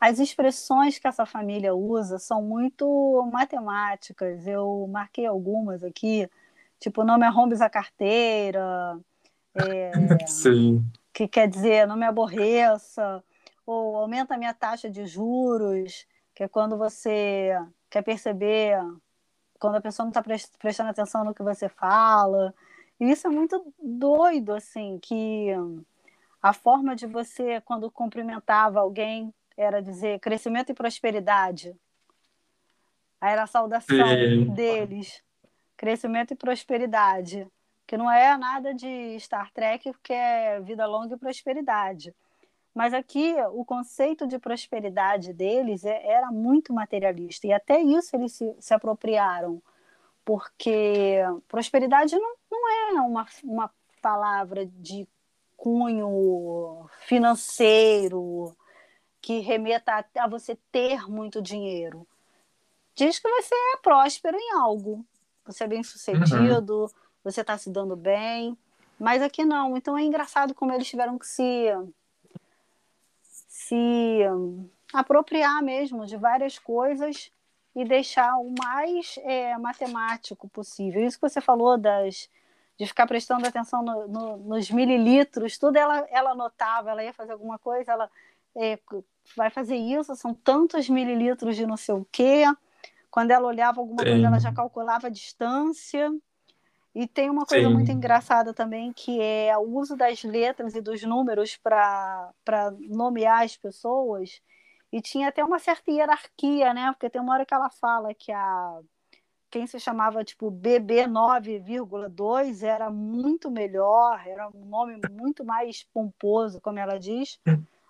as 0.00 0.18
expressões 0.18 0.98
que 0.98 1.08
essa 1.08 1.26
família 1.26 1.74
usa 1.74 2.18
são 2.18 2.42
muito 2.42 3.28
matemáticas. 3.32 4.46
Eu 4.46 4.88
marquei 4.90 5.26
algumas 5.26 5.82
aqui, 5.82 6.28
tipo, 6.78 7.02
não 7.04 7.18
me 7.18 7.26
arrombes 7.26 7.60
a 7.60 7.68
carteira, 7.68 8.98
é, 9.54 9.90
que 11.12 11.26
quer 11.26 11.48
dizer 11.48 11.86
não 11.86 11.96
me 11.96 12.06
aborreça, 12.06 13.22
ou 13.66 13.96
aumenta 13.96 14.34
a 14.34 14.38
minha 14.38 14.54
taxa 14.54 14.88
de 14.88 15.04
juros, 15.04 16.06
que 16.34 16.44
é 16.44 16.48
quando 16.48 16.78
você 16.78 17.52
quer 17.90 18.02
perceber, 18.02 18.78
quando 19.58 19.76
a 19.76 19.80
pessoa 19.80 20.04
não 20.04 20.10
está 20.10 20.22
prestando 20.58 20.90
atenção 20.90 21.24
no 21.24 21.34
que 21.34 21.42
você 21.42 21.68
fala. 21.68 22.54
E 23.00 23.10
isso 23.10 23.26
é 23.26 23.30
muito 23.30 23.72
doido, 23.82 24.52
assim, 24.52 24.98
que 25.00 25.48
a 26.40 26.52
forma 26.52 26.94
de 26.94 27.06
você, 27.06 27.60
quando 27.62 27.90
cumprimentava 27.90 28.80
alguém, 28.80 29.34
era 29.58 29.82
dizer 29.82 30.20
crescimento 30.20 30.70
e 30.70 30.74
prosperidade. 30.74 31.74
Aí 33.20 33.32
era 33.32 33.42
a 33.42 33.46
saudação 33.46 34.06
Sim. 34.06 34.50
deles, 34.50 35.22
crescimento 35.76 36.32
e 36.32 36.36
prosperidade, 36.36 37.46
que 37.84 37.96
não 37.96 38.10
é 38.10 38.36
nada 38.36 38.72
de 38.72 39.18
Star 39.18 39.50
Trek, 39.52 39.92
que 40.02 40.12
é 40.12 40.60
vida 40.60 40.86
longa 40.86 41.16
e 41.16 41.18
prosperidade. 41.18 42.14
Mas 42.72 42.94
aqui 42.94 43.34
o 43.52 43.64
conceito 43.64 44.24
de 44.26 44.38
prosperidade 44.38 45.32
deles 45.32 45.84
é, 45.84 46.06
era 46.06 46.30
muito 46.30 46.72
materialista, 46.72 47.48
e 47.48 47.52
até 47.52 47.80
isso 47.80 48.14
eles 48.14 48.32
se, 48.32 48.54
se 48.60 48.72
apropriaram, 48.72 49.60
porque 50.24 51.18
prosperidade 51.48 52.16
não, 52.16 52.34
não 52.48 52.70
é 52.70 53.00
uma, 53.00 53.26
uma 53.42 53.70
palavra 54.00 54.64
de 54.64 55.08
cunho 55.56 56.88
financeiro, 57.00 58.56
que 59.20 59.40
remeta 59.40 59.92
a, 59.92 60.24
a 60.24 60.28
você 60.28 60.56
ter 60.70 61.08
muito 61.08 61.42
dinheiro. 61.42 62.06
Diz 62.94 63.18
que 63.18 63.28
você 63.28 63.54
é 63.54 63.76
próspero 63.78 64.36
em 64.36 64.52
algo. 64.54 65.04
Você 65.44 65.64
é 65.64 65.68
bem 65.68 65.82
sucedido, 65.82 66.82
uhum. 66.82 66.88
você 67.24 67.40
está 67.40 67.56
se 67.56 67.70
dando 67.70 67.96
bem. 67.96 68.56
Mas 68.98 69.22
aqui 69.22 69.44
não. 69.44 69.76
Então 69.76 69.96
é 69.96 70.02
engraçado 70.02 70.54
como 70.54 70.72
eles 70.72 70.88
tiveram 70.88 71.18
que 71.18 71.26
se, 71.26 71.66
se 73.22 74.20
apropriar 74.92 75.62
mesmo 75.62 76.06
de 76.06 76.16
várias 76.16 76.58
coisas 76.58 77.30
e 77.74 77.84
deixar 77.84 78.36
o 78.38 78.52
mais 78.58 79.16
é, 79.22 79.56
matemático 79.58 80.48
possível. 80.48 81.04
Isso 81.04 81.18
que 81.18 81.28
você 81.28 81.40
falou 81.40 81.78
das 81.78 82.28
de 82.78 82.86
ficar 82.86 83.08
prestando 83.08 83.46
atenção 83.46 83.82
no, 83.82 84.06
no, 84.06 84.36
nos 84.36 84.70
mililitros, 84.70 85.58
tudo 85.58 85.76
ela, 85.76 86.06
ela 86.10 86.30
anotava, 86.30 86.90
ela 86.90 87.02
ia 87.02 87.12
fazer 87.12 87.32
alguma 87.32 87.58
coisa, 87.58 87.90
ela 87.90 88.08
é, 88.58 88.78
vai 89.36 89.50
fazer 89.50 89.76
isso, 89.76 90.14
são 90.16 90.34
tantos 90.34 90.88
mililitros 90.88 91.56
de 91.56 91.66
não 91.66 91.76
sei 91.76 91.94
o 91.94 92.06
quê. 92.10 92.44
Quando 93.10 93.30
ela 93.30 93.46
olhava 93.46 93.80
alguma 93.80 94.02
Sim. 94.02 94.10
coisa, 94.10 94.26
ela 94.26 94.38
já 94.38 94.52
calculava 94.52 95.06
a 95.06 95.10
distância. 95.10 96.10
E 96.94 97.06
tem 97.06 97.30
uma 97.30 97.46
coisa 97.46 97.68
Sim. 97.68 97.72
muito 97.72 97.92
engraçada 97.92 98.52
também, 98.52 98.92
que 98.92 99.20
é 99.20 99.56
o 99.56 99.62
uso 99.62 99.96
das 99.96 100.22
letras 100.24 100.74
e 100.74 100.80
dos 100.80 101.02
números 101.02 101.56
para 101.56 102.32
nomear 102.80 103.44
as 103.44 103.56
pessoas. 103.56 104.42
E 104.90 105.00
tinha 105.00 105.28
até 105.28 105.44
uma 105.44 105.58
certa 105.58 105.90
hierarquia, 105.90 106.74
né? 106.74 106.90
Porque 106.92 107.10
tem 107.10 107.20
uma 107.20 107.34
hora 107.34 107.46
que 107.46 107.54
ela 107.54 107.70
fala 107.70 108.12
que 108.14 108.32
a 108.32 108.80
quem 109.50 109.66
se 109.66 109.78
chamava 109.80 110.24
tipo 110.24 110.50
BB 110.50 111.06
9,2 111.06 112.62
era 112.62 112.90
muito 112.90 113.50
melhor, 113.50 114.20
era 114.26 114.48
um 114.48 114.64
nome 114.66 114.96
muito 115.08 115.44
mais 115.44 115.82
pomposo, 115.84 116.60
como 116.60 116.78
ela 116.78 116.98
diz, 116.98 117.40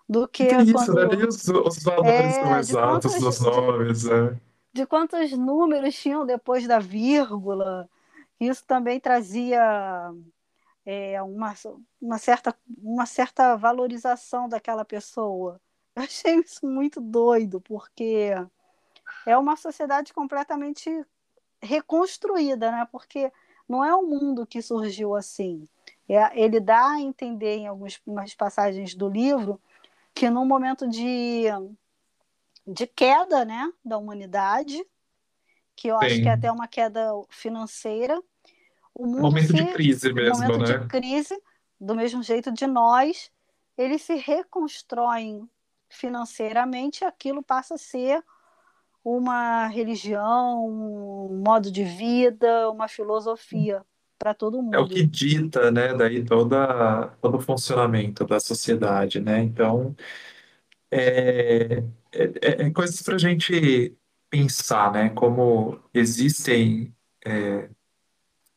do 0.09 0.27
que. 0.27 0.47
Que 0.47 0.55
isso, 0.63 0.73
quando... 0.73 0.95
né? 0.95 1.15
Nem 1.15 1.27
os, 1.27 1.47
os 1.47 1.83
valores 1.83 2.09
é, 2.09 2.31
são 2.41 2.57
exatos 2.57 3.13
quantos, 3.13 3.39
dos 3.39 3.39
nomes. 3.41 4.05
É. 4.05 4.37
De 4.73 4.85
quantos 4.87 5.31
números 5.33 5.95
tinham 5.95 6.25
depois 6.25 6.67
da 6.67 6.79
vírgula. 6.79 7.87
Isso 8.39 8.65
também 8.65 8.99
trazia 8.99 10.11
é, 10.85 11.21
uma, 11.21 11.53
uma, 12.01 12.17
certa, 12.17 12.55
uma 12.81 13.05
certa 13.05 13.55
valorização 13.55 14.49
daquela 14.49 14.83
pessoa. 14.83 15.61
Eu 15.95 16.03
achei 16.03 16.35
isso 16.35 16.65
muito 16.65 16.99
doido, 17.01 17.61
porque 17.61 18.31
é 19.25 19.37
uma 19.37 19.57
sociedade 19.57 20.13
completamente 20.13 21.05
reconstruída, 21.61 22.71
né? 22.71 22.87
Porque 22.91 23.31
não 23.67 23.83
é 23.83 23.93
um 23.93 24.07
mundo 24.07 24.47
que 24.47 24.61
surgiu 24.61 25.15
assim. 25.15 25.67
É, 26.07 26.41
ele 26.41 26.59
dá 26.59 26.93
a 26.93 27.01
entender 27.01 27.57
em 27.57 27.67
algumas 27.67 28.33
passagens 28.35 28.95
do 28.95 29.07
livro 29.09 29.61
que 30.19 30.29
num 30.29 30.43
momento 30.43 30.85
de, 30.85 31.45
de 32.67 32.85
queda 32.85 33.45
né, 33.45 33.71
da 33.85 33.97
humanidade, 33.97 34.77
que 35.77 35.87
eu 35.87 35.97
Sim. 35.97 36.05
acho 36.05 36.21
que 36.21 36.27
é 36.27 36.33
até 36.33 36.51
uma 36.51 36.67
queda 36.67 37.09
financeira, 37.29 38.21
o 38.93 39.07
mundo 39.07 39.21
momento 39.21 39.47
se, 39.47 39.53
de 39.53 39.65
crise 39.71 40.11
mesmo, 40.11 40.43
momento 40.43 40.59
né? 40.59 40.77
de 40.77 40.87
crise, 40.89 41.41
do 41.79 41.95
mesmo 41.95 42.21
jeito 42.21 42.51
de 42.51 42.67
nós, 42.67 43.31
eles 43.77 44.01
se 44.01 44.15
reconstroem 44.15 45.49
financeiramente, 45.87 47.05
aquilo 47.05 47.41
passa 47.41 47.75
a 47.75 47.77
ser 47.77 48.21
uma 49.01 49.67
religião, 49.67 50.67
um 50.67 51.41
modo 51.41 51.71
de 51.71 51.85
vida, 51.85 52.69
uma 52.69 52.89
filosofia 52.89 53.85
para 54.19 54.33
todo 54.33 54.61
mundo. 54.61 54.75
É 54.75 54.79
o 54.79 54.87
que 54.87 55.01
dita, 55.03 55.71
né, 55.71 55.93
daí 55.93 56.23
toda, 56.23 57.07
todo 57.21 57.37
o 57.37 57.41
funcionamento 57.41 58.25
da 58.25 58.39
sociedade, 58.39 59.21
né? 59.21 59.41
Então, 59.41 59.95
é, 60.91 61.83
é, 62.11 62.23
é, 62.41 62.61
é 62.63 62.71
coisas 62.71 63.01
para 63.01 63.15
a 63.15 63.19
gente 63.19 63.95
pensar, 64.29 64.91
né? 64.91 65.09
Como 65.09 65.79
existem 65.93 66.93
é, 67.25 67.69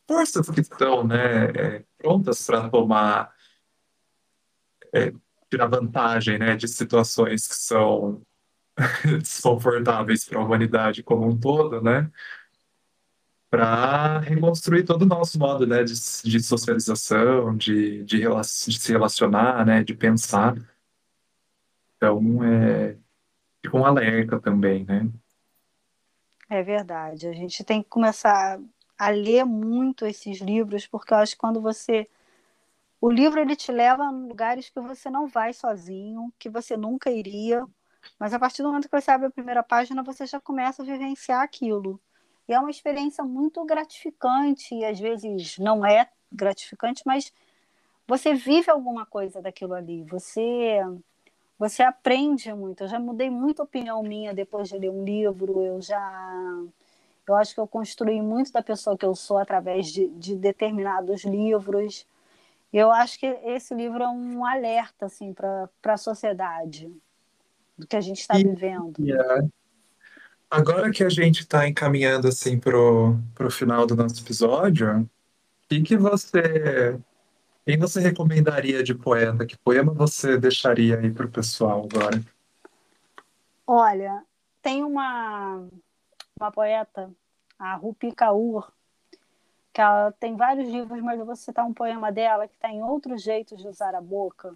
forças 0.06 0.50
que 0.50 0.60
estão, 0.60 1.06
né, 1.06 1.44
é, 1.46 1.84
prontas 1.96 2.44
para 2.44 2.68
tomar, 2.68 3.32
é, 4.92 5.12
tirar 5.48 5.68
vantagem, 5.68 6.38
né, 6.38 6.56
de 6.56 6.66
situações 6.66 7.46
que 7.46 7.54
são 7.54 8.22
desconfortáveis 9.20 10.24
para 10.24 10.40
a 10.40 10.44
humanidade 10.44 11.02
como 11.02 11.28
um 11.28 11.38
todo, 11.38 11.80
né? 11.80 12.10
Para 13.52 14.20
reconstruir 14.20 14.82
todo 14.82 15.02
o 15.02 15.06
nosso 15.06 15.38
modo, 15.38 15.66
né, 15.66 15.84
de, 15.84 15.92
de 15.92 16.42
socialização, 16.42 17.54
de, 17.54 18.02
de, 18.02 18.20
de, 18.22 18.78
se 18.78 18.90
relacionar, 18.90 19.66
né, 19.66 19.84
de 19.84 19.94
pensar. 19.94 20.56
Então, 21.94 22.42
é, 22.42 22.96
fica 23.62 23.76
um 23.76 23.84
alerta 23.84 24.40
também, 24.40 24.86
né? 24.86 25.06
É 26.48 26.62
verdade. 26.62 27.28
A 27.28 27.34
gente 27.34 27.62
tem 27.62 27.82
que 27.82 27.90
começar 27.90 28.58
a 28.98 29.10
ler 29.10 29.44
muito 29.44 30.06
esses 30.06 30.40
livros, 30.40 30.86
porque 30.86 31.12
eu 31.12 31.18
acho 31.18 31.32
que 31.34 31.40
quando 31.40 31.60
você 31.60 32.08
o 33.02 33.10
livro 33.10 33.38
ele 33.38 33.54
te 33.54 33.70
leva 33.70 34.06
a 34.06 34.10
lugares 34.10 34.70
que 34.70 34.80
você 34.80 35.10
não 35.10 35.26
vai 35.26 35.52
sozinho, 35.52 36.32
que 36.38 36.48
você 36.48 36.74
nunca 36.74 37.10
iria, 37.10 37.66
mas 38.16 38.32
a 38.32 38.38
partir 38.38 38.62
do 38.62 38.68
momento 38.68 38.88
que 38.88 39.00
você 39.00 39.10
abre 39.10 39.26
a 39.26 39.30
primeira 39.30 39.62
página, 39.62 40.02
você 40.02 40.24
já 40.24 40.40
começa 40.40 40.82
a 40.82 40.86
vivenciar 40.86 41.42
aquilo. 41.42 42.00
E 42.48 42.52
é 42.52 42.58
uma 42.58 42.70
experiência 42.70 43.24
muito 43.24 43.64
gratificante, 43.64 44.74
e 44.74 44.84
às 44.84 44.98
vezes 44.98 45.58
não 45.58 45.84
é 45.84 46.08
gratificante, 46.30 47.02
mas 47.06 47.32
você 48.06 48.34
vive 48.34 48.70
alguma 48.70 49.06
coisa 49.06 49.40
daquilo 49.40 49.74
ali. 49.74 50.02
Você 50.04 50.80
você 51.58 51.82
aprende 51.82 52.52
muito. 52.52 52.82
Eu 52.82 52.88
já 52.88 52.98
mudei 52.98 53.30
muita 53.30 53.62
opinião 53.62 54.02
minha 54.02 54.34
depois 54.34 54.68
de 54.68 54.76
ler 54.76 54.90
um 54.90 55.04
livro. 55.04 55.62
Eu 55.62 55.80
já 55.80 56.64
eu 57.26 57.36
acho 57.36 57.54
que 57.54 57.60
eu 57.60 57.68
construí 57.68 58.20
muito 58.20 58.52
da 58.52 58.62
pessoa 58.62 58.98
que 58.98 59.06
eu 59.06 59.14
sou 59.14 59.38
através 59.38 59.86
de, 59.86 60.08
de 60.08 60.34
determinados 60.34 61.24
livros. 61.24 62.04
Eu 62.72 62.90
acho 62.90 63.18
que 63.18 63.26
esse 63.26 63.74
livro 63.74 64.02
é 64.02 64.08
um 64.08 64.44
alerta 64.44 65.06
assim 65.06 65.32
para 65.32 65.68
a 65.84 65.96
sociedade 65.96 66.92
do 67.78 67.86
que 67.86 67.96
a 67.96 68.00
gente 68.00 68.20
está 68.20 68.34
vivendo. 68.34 68.94
Yeah. 68.98 69.46
Agora 70.52 70.90
que 70.90 71.02
a 71.02 71.08
gente 71.08 71.40
está 71.40 71.66
encaminhando 71.66 72.28
assim 72.28 72.60
pro, 72.60 73.16
pro 73.34 73.50
final 73.50 73.86
do 73.86 73.96
nosso 73.96 74.22
episódio, 74.22 75.00
o 75.00 75.08
que, 75.82 75.96
você. 75.96 77.00
Quem 77.64 77.78
você 77.78 78.00
recomendaria 78.00 78.82
de 78.82 78.94
poeta? 78.94 79.46
Que 79.46 79.56
poema 79.56 79.94
você 79.94 80.36
deixaria 80.36 80.98
aí 80.98 81.10
para 81.10 81.24
o 81.24 81.30
pessoal 81.30 81.88
agora? 81.90 82.22
Olha, 83.66 84.22
tem 84.60 84.84
uma, 84.84 85.66
uma 86.38 86.52
poeta, 86.52 87.10
a 87.58 87.74
Rupi 87.74 88.12
Kaur, 88.12 88.70
que 89.72 89.80
ela 89.80 90.12
tem 90.20 90.36
vários 90.36 90.68
livros, 90.68 91.00
mas 91.00 91.18
eu 91.18 91.24
vou 91.24 91.34
citar 91.34 91.64
um 91.64 91.72
poema 91.72 92.12
dela 92.12 92.46
que 92.46 92.56
está 92.56 92.68
em 92.68 92.82
Outros 92.82 93.22
Jeitos 93.22 93.62
de 93.62 93.68
Usar 93.68 93.94
a 93.94 94.02
Boca, 94.02 94.54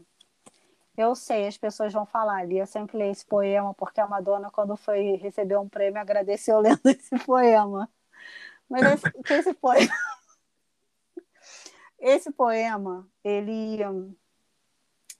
eu 0.96 1.14
sei, 1.14 1.46
as 1.46 1.59
pessoas 1.59 1.92
vão 1.92 2.06
falar 2.06 2.38
ali. 2.38 2.59
Eu 2.59 2.66
sempre 2.66 2.96
leio 2.96 3.12
esse 3.12 3.24
poema 3.24 3.74
porque 3.74 4.00
a 4.00 4.06
Madonna, 4.06 4.50
quando 4.50 4.76
foi 4.76 5.16
receber 5.16 5.59
um 5.59 5.68
prêmio, 5.68 6.00
agradeceu 6.00 6.59
lendo 6.61 6.80
esse 6.87 7.18
poema. 7.20 7.88
Mas 8.68 8.82
esse, 8.82 9.22
que 9.22 9.32
esse 9.32 9.54
poema. 9.54 9.92
Esse 11.98 12.30
poema, 12.30 13.09
ele, 13.24 13.78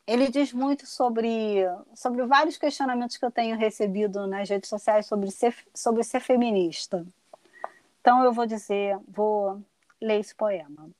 ele 0.07 0.29
diz 0.29 0.53
muito 0.53 0.87
sobre, 0.87 1.65
sobre 1.95 2.25
vários 2.27 2.59
questionamentos 2.59 3.17
que 3.17 3.25
eu 3.25 3.31
tenho 3.31 3.57
recebido 3.57 4.27
nas 4.27 4.49
redes 4.49 4.69
sociais 4.69 5.07
sobre 5.07 5.31
ser, 5.31 5.57
sobre 5.75 6.05
ser 6.05 6.21
feminista. 6.21 7.05
Então 8.01 8.23
eu 8.23 8.33
vou 8.33 8.47
dizer, 8.47 8.99
vou 9.09 9.65
ler 10.01 10.21
esse 10.21 10.35
poema. 10.35 10.91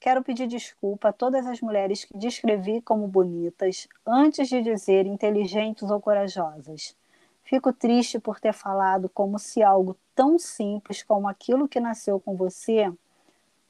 Quero 0.00 0.24
pedir 0.24 0.46
desculpa 0.46 1.10
a 1.10 1.12
todas 1.12 1.46
as 1.46 1.60
mulheres 1.60 2.06
que 2.06 2.16
descrevi 2.16 2.80
como 2.80 3.06
bonitas 3.06 3.86
antes 4.06 4.48
de 4.48 4.62
dizer 4.62 5.04
inteligentes 5.04 5.90
ou 5.90 6.00
corajosas. 6.00 6.96
Fico 7.44 7.70
triste 7.70 8.18
por 8.18 8.40
ter 8.40 8.54
falado 8.54 9.10
como 9.10 9.38
se 9.38 9.62
algo 9.62 9.94
tão 10.14 10.38
simples 10.38 11.02
como 11.02 11.28
aquilo 11.28 11.68
que 11.68 11.78
nasceu 11.78 12.18
com 12.18 12.34
você 12.34 12.90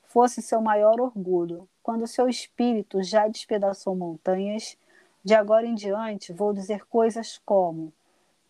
fosse 0.04 0.40
seu 0.40 0.60
maior 0.60 1.00
orgulho, 1.00 1.68
quando 1.82 2.06
seu 2.06 2.28
espírito 2.28 3.02
já 3.02 3.26
despedaçou 3.26 3.96
montanhas. 3.96 4.78
De 5.24 5.34
agora 5.34 5.66
em 5.66 5.74
diante, 5.74 6.32
vou 6.32 6.52
dizer 6.52 6.86
coisas 6.86 7.40
como: 7.44 7.92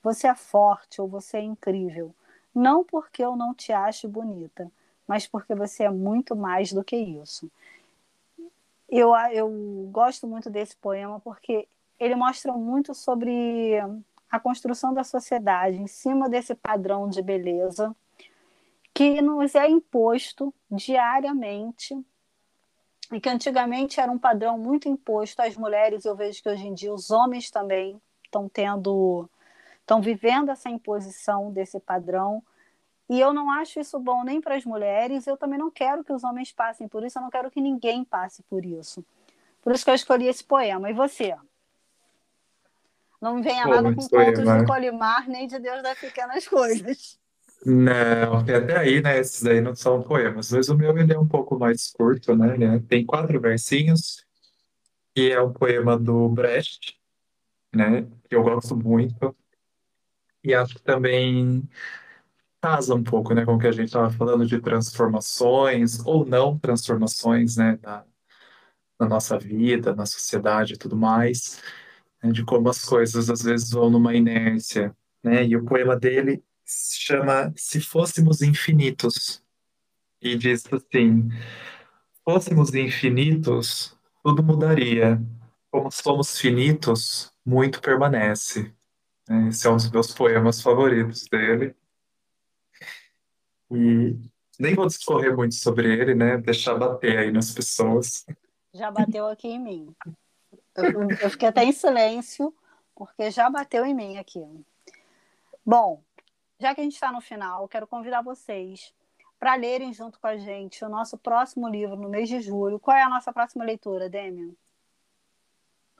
Você 0.02 0.26
é 0.26 0.34
forte 0.34 1.00
ou 1.00 1.08
você 1.08 1.38
é 1.38 1.42
incrível, 1.42 2.14
não 2.54 2.84
porque 2.84 3.24
eu 3.24 3.34
não 3.36 3.54
te 3.54 3.72
ache 3.72 4.06
bonita, 4.06 4.70
mas 5.10 5.26
porque 5.26 5.56
você 5.56 5.82
é 5.82 5.90
muito 5.90 6.36
mais 6.36 6.72
do 6.72 6.84
que 6.84 6.94
isso. 6.94 7.50
Eu, 8.88 9.12
eu 9.32 9.50
gosto 9.90 10.24
muito 10.24 10.48
desse 10.48 10.76
poema 10.76 11.18
porque 11.18 11.66
ele 11.98 12.14
mostra 12.14 12.52
muito 12.52 12.94
sobre 12.94 13.74
a 14.30 14.38
construção 14.38 14.94
da 14.94 15.02
sociedade 15.02 15.78
em 15.78 15.88
cima 15.88 16.28
desse 16.28 16.54
padrão 16.54 17.08
de 17.08 17.20
beleza 17.22 17.92
que 18.94 19.20
nos 19.20 19.56
é 19.56 19.68
imposto 19.68 20.54
diariamente 20.70 22.00
e 23.12 23.20
que 23.20 23.28
antigamente 23.28 23.98
era 23.98 24.12
um 24.12 24.18
padrão 24.18 24.56
muito 24.56 24.88
imposto 24.88 25.42
às 25.42 25.56
mulheres. 25.56 26.04
Eu 26.04 26.14
vejo 26.14 26.40
que 26.40 26.48
hoje 26.48 26.68
em 26.68 26.72
dia 26.72 26.94
os 26.94 27.10
homens 27.10 27.50
também 27.50 28.00
estão 28.24 28.48
tendo, 28.48 29.28
estão 29.80 30.00
vivendo 30.00 30.50
essa 30.50 30.70
imposição 30.70 31.50
desse 31.50 31.80
padrão 31.80 32.40
e 33.10 33.18
eu 33.18 33.34
não 33.34 33.50
acho 33.50 33.80
isso 33.80 33.98
bom 33.98 34.22
nem 34.22 34.40
para 34.40 34.54
as 34.54 34.64
mulheres, 34.64 35.26
eu 35.26 35.36
também 35.36 35.58
não 35.58 35.68
quero 35.68 36.04
que 36.04 36.12
os 36.12 36.22
homens 36.22 36.52
passem 36.52 36.86
por 36.86 37.04
isso, 37.04 37.18
eu 37.18 37.22
não 37.22 37.28
quero 37.28 37.50
que 37.50 37.60
ninguém 37.60 38.04
passe 38.04 38.40
por 38.44 38.64
isso. 38.64 39.04
Por 39.60 39.74
isso 39.74 39.84
que 39.84 39.90
eu 39.90 39.96
escolhi 39.96 40.28
esse 40.28 40.44
poema. 40.44 40.88
E 40.88 40.92
você? 40.92 41.34
Não 43.20 43.34
me 43.34 43.42
venha 43.42 43.64
Pô, 43.64 43.70
nada 43.70 43.92
com 43.92 44.08
contos 44.08 44.44
de 44.44 44.64
Colimar, 44.64 45.28
nem 45.28 45.48
de 45.48 45.58
Deus 45.58 45.82
das 45.82 45.98
Pequenas 45.98 46.46
Coisas. 46.46 47.18
Não, 47.66 48.38
até 48.38 48.78
aí, 48.78 49.02
né? 49.02 49.18
Esses 49.18 49.42
daí 49.42 49.60
não 49.60 49.74
são 49.74 50.00
poemas. 50.04 50.52
Mas 50.52 50.68
o 50.68 50.76
meu 50.76 50.96
ele 50.96 51.12
é 51.12 51.18
um 51.18 51.26
pouco 51.26 51.58
mais 51.58 51.90
curto, 51.90 52.36
né? 52.36 52.54
Ele 52.54 52.80
tem 52.80 53.04
quatro 53.04 53.40
versinhos. 53.40 54.24
E 55.16 55.32
é 55.32 55.42
um 55.42 55.52
poema 55.52 55.98
do 55.98 56.28
Brecht, 56.28 56.96
né? 57.74 58.06
Que 58.28 58.36
eu 58.36 58.44
gosto 58.44 58.76
muito. 58.76 59.36
E 60.44 60.54
acho 60.54 60.76
que 60.76 60.82
também 60.82 61.68
casa 62.60 62.94
um 62.94 63.02
pouco, 63.02 63.34
né, 63.34 63.44
com 63.44 63.54
o 63.54 63.58
que 63.58 63.66
a 63.66 63.72
gente 63.72 63.86
estava 63.86 64.10
falando 64.10 64.46
de 64.46 64.60
transformações 64.60 66.00
ou 66.06 66.26
não 66.26 66.58
transformações, 66.58 67.56
né, 67.56 67.78
na, 67.82 68.04
na 68.98 69.08
nossa 69.08 69.38
vida, 69.38 69.94
na 69.94 70.06
sociedade 70.06 70.74
e 70.74 70.76
tudo 70.76 70.96
mais, 70.96 71.62
né, 72.22 72.30
de 72.32 72.44
como 72.44 72.68
as 72.68 72.84
coisas 72.84 73.30
às 73.30 73.42
vezes 73.42 73.70
vão 73.70 73.90
numa 73.90 74.14
inércia, 74.14 74.94
né, 75.22 75.44
e 75.46 75.56
o 75.56 75.64
poema 75.64 75.96
dele 75.96 76.42
se 76.64 77.00
chama 77.00 77.52
Se 77.56 77.80
Fôssemos 77.80 78.42
Infinitos, 78.42 79.42
e 80.22 80.36
diz 80.36 80.64
assim, 80.72 81.30
fôssemos 82.24 82.74
infinitos, 82.74 83.96
tudo 84.22 84.42
mudaria, 84.42 85.20
como 85.70 85.90
somos 85.90 86.38
finitos, 86.38 87.32
muito 87.44 87.80
permanece. 87.80 88.72
Esse 89.48 89.66
é 89.66 89.70
um 89.70 89.76
dos 89.76 89.90
meus 89.90 90.12
poemas 90.12 90.60
favoritos 90.60 91.26
dele. 91.30 91.74
E 93.70 94.16
nem 94.58 94.74
vou 94.74 94.86
discorrer 94.86 95.36
muito 95.36 95.54
sobre 95.54 95.92
ele, 95.92 96.14
né? 96.14 96.36
Deixar 96.38 96.74
bater 96.74 97.18
aí 97.18 97.32
nas 97.32 97.52
pessoas. 97.52 98.26
Já 98.72 98.90
bateu 98.90 99.26
aqui 99.26 99.48
em 99.48 99.58
mim. 99.58 99.94
Eu, 100.76 101.10
eu 101.22 101.30
fiquei 101.30 101.48
até 101.48 101.64
em 101.64 101.72
silêncio, 101.72 102.54
porque 102.94 103.30
já 103.30 103.48
bateu 103.48 103.84
em 103.84 103.94
mim 103.94 104.18
aqui. 104.18 104.44
Bom, 105.64 106.02
já 106.58 106.74
que 106.74 106.80
a 106.80 106.84
gente 106.84 106.94
está 106.94 107.10
no 107.10 107.20
final, 107.20 107.66
quero 107.68 107.86
convidar 107.86 108.22
vocês 108.22 108.92
para 109.38 109.54
lerem 109.54 109.92
junto 109.92 110.20
com 110.20 110.26
a 110.26 110.36
gente 110.36 110.84
o 110.84 110.88
nosso 110.88 111.16
próximo 111.16 111.66
livro 111.66 111.96
no 111.96 112.08
mês 112.08 112.28
de 112.28 112.40
julho. 112.40 112.78
Qual 112.78 112.94
é 112.94 113.02
a 113.02 113.08
nossa 113.08 113.32
próxima 113.32 113.64
leitura, 113.64 114.10
Demian? 114.10 114.52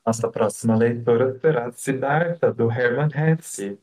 Nossa 0.05 0.29
próxima 0.29 0.75
leitura 0.75 1.39
será 1.39 1.71
Siddhartha, 1.71 2.53
do 2.53 2.71
Hermann 2.71 3.09
Hesse. 3.09 3.79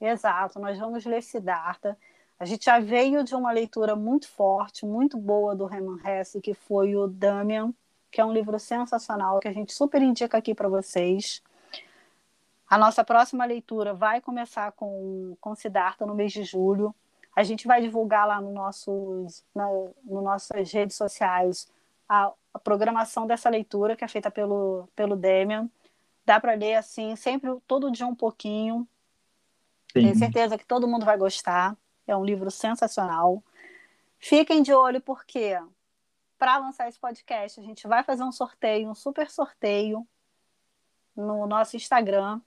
Exato, 0.00 0.58
nós 0.60 0.78
vamos 0.78 1.04
ler 1.04 1.22
Siddhartha. 1.22 1.96
A 2.38 2.44
gente 2.44 2.66
já 2.66 2.78
veio 2.78 3.24
de 3.24 3.34
uma 3.34 3.50
leitura 3.50 3.96
muito 3.96 4.28
forte, 4.28 4.86
muito 4.86 5.16
boa 5.16 5.56
do 5.56 5.64
Hermann 5.72 6.00
Hesse, 6.04 6.40
que 6.40 6.54
foi 6.54 6.94
o 6.94 7.08
Damian, 7.08 7.74
que 8.10 8.20
é 8.20 8.24
um 8.24 8.32
livro 8.32 8.58
sensacional 8.60 9.40
que 9.40 9.48
a 9.48 9.52
gente 9.52 9.72
super 9.72 10.00
indica 10.00 10.38
aqui 10.38 10.54
para 10.54 10.68
vocês. 10.68 11.42
A 12.68 12.78
nossa 12.78 13.02
próxima 13.02 13.44
leitura 13.44 13.92
vai 13.92 14.20
começar 14.20 14.70
com, 14.72 15.36
com 15.40 15.54
Siddhartha 15.54 16.06
no 16.06 16.14
mês 16.14 16.32
de 16.32 16.44
julho. 16.44 16.94
A 17.34 17.42
gente 17.42 17.66
vai 17.66 17.80
divulgar 17.80 18.26
lá 18.26 18.40
no 18.40 18.52
nossos, 18.52 19.44
na, 19.54 19.66
no 20.04 20.20
nossas 20.22 20.70
redes 20.70 20.96
sociais 20.96 21.68
a, 22.08 22.32
a, 22.52 22.58
programação 22.58 23.26
dessa 23.26 23.48
leitura, 23.48 23.96
que 23.96 24.04
é 24.04 24.08
feita 24.08 24.30
pelo, 24.30 24.88
pelo 24.94 25.16
Demian. 25.16 25.68
Dá 26.24 26.38
para 26.38 26.54
ler 26.54 26.74
assim, 26.74 27.16
sempre 27.16 27.50
todo 27.66 27.90
dia 27.90 28.06
um 28.06 28.14
pouquinho. 28.14 28.86
Sim. 29.92 30.02
Tenho 30.02 30.16
certeza 30.16 30.58
que 30.58 30.66
todo 30.66 30.86
mundo 30.86 31.04
vai 31.04 31.16
gostar. 31.16 31.76
É 32.10 32.16
um 32.16 32.24
livro 32.24 32.50
sensacional. 32.50 33.42
Fiquem 34.18 34.62
de 34.62 34.72
olho, 34.72 35.00
porque 35.00 35.56
para 36.38 36.58
lançar 36.58 36.88
esse 36.88 36.98
podcast, 36.98 37.60
a 37.60 37.62
gente 37.62 37.86
vai 37.86 38.02
fazer 38.02 38.22
um 38.22 38.32
sorteio, 38.32 38.90
um 38.90 38.94
super 38.94 39.30
sorteio 39.30 40.06
no 41.14 41.46
nosso 41.46 41.76
Instagram 41.76 42.40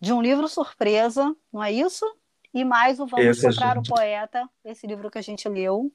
de 0.00 0.12
um 0.12 0.22
livro 0.22 0.48
surpresa, 0.48 1.36
não 1.52 1.62
é 1.62 1.70
isso? 1.70 2.04
E 2.52 2.64
mais 2.64 2.98
o 2.98 3.06
Vamos 3.06 3.40
Comprar 3.40 3.76
gente... 3.76 3.90
o 3.90 3.94
Poeta, 3.94 4.48
esse 4.64 4.86
livro 4.86 5.10
que 5.10 5.18
a 5.18 5.22
gente 5.22 5.48
leu, 5.48 5.92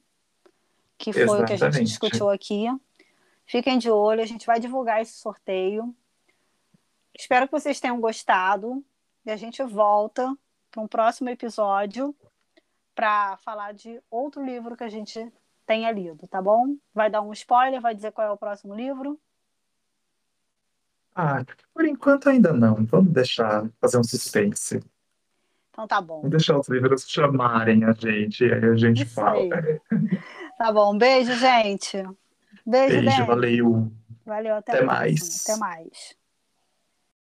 que 0.96 1.12
foi 1.12 1.22
Exatamente. 1.22 1.42
o 1.42 1.58
que 1.58 1.64
a 1.64 1.70
gente 1.70 1.88
discutiu 1.88 2.30
aqui. 2.30 2.66
Fiquem 3.44 3.78
de 3.78 3.90
olho, 3.90 4.22
a 4.22 4.26
gente 4.26 4.46
vai 4.46 4.58
divulgar 4.58 5.02
esse 5.02 5.18
sorteio. 5.18 5.94
Espero 7.14 7.46
que 7.46 7.52
vocês 7.52 7.80
tenham 7.80 8.00
gostado. 8.00 8.84
E 9.24 9.30
a 9.30 9.36
gente 9.36 9.62
volta 9.64 10.36
para 10.76 10.82
um 10.82 10.86
próximo 10.86 11.30
episódio 11.30 12.14
para 12.94 13.38
falar 13.38 13.72
de 13.72 13.98
outro 14.10 14.44
livro 14.44 14.76
que 14.76 14.84
a 14.84 14.90
gente 14.90 15.32
tenha 15.66 15.90
lido, 15.90 16.28
tá 16.28 16.40
bom? 16.42 16.76
Vai 16.94 17.10
dar 17.10 17.22
um 17.22 17.32
spoiler, 17.32 17.80
vai 17.80 17.94
dizer 17.94 18.12
qual 18.12 18.26
é 18.26 18.30
o 18.30 18.36
próximo 18.36 18.74
livro? 18.74 19.18
Ah, 21.14 21.42
por 21.72 21.86
enquanto 21.86 22.28
ainda 22.28 22.52
não. 22.52 22.84
Vamos 22.84 23.10
deixar 23.10 23.66
fazer 23.80 23.96
um 23.96 24.04
suspense. 24.04 24.82
Então 25.70 25.88
tá 25.88 25.98
bom. 25.98 26.16
Vamos 26.16 26.30
deixar 26.30 26.58
os 26.58 26.68
livros 26.68 27.08
chamarem 27.08 27.84
a 27.84 27.92
gente, 27.92 28.44
aí 28.44 28.64
a 28.64 28.76
gente 28.76 29.02
Isso 29.02 29.14
fala. 29.14 29.38
Aí. 29.38 29.80
Tá 30.58 30.70
bom, 30.72 30.96
beijo, 30.96 31.32
gente. 31.34 32.02
Beijo, 32.66 33.00
Beijo, 33.00 33.26
valeu. 33.26 33.92
Valeu, 34.26 34.56
até, 34.56 34.72
até 34.72 34.84
mais. 34.84 35.42
Até 35.42 35.58
mais. 35.58 36.16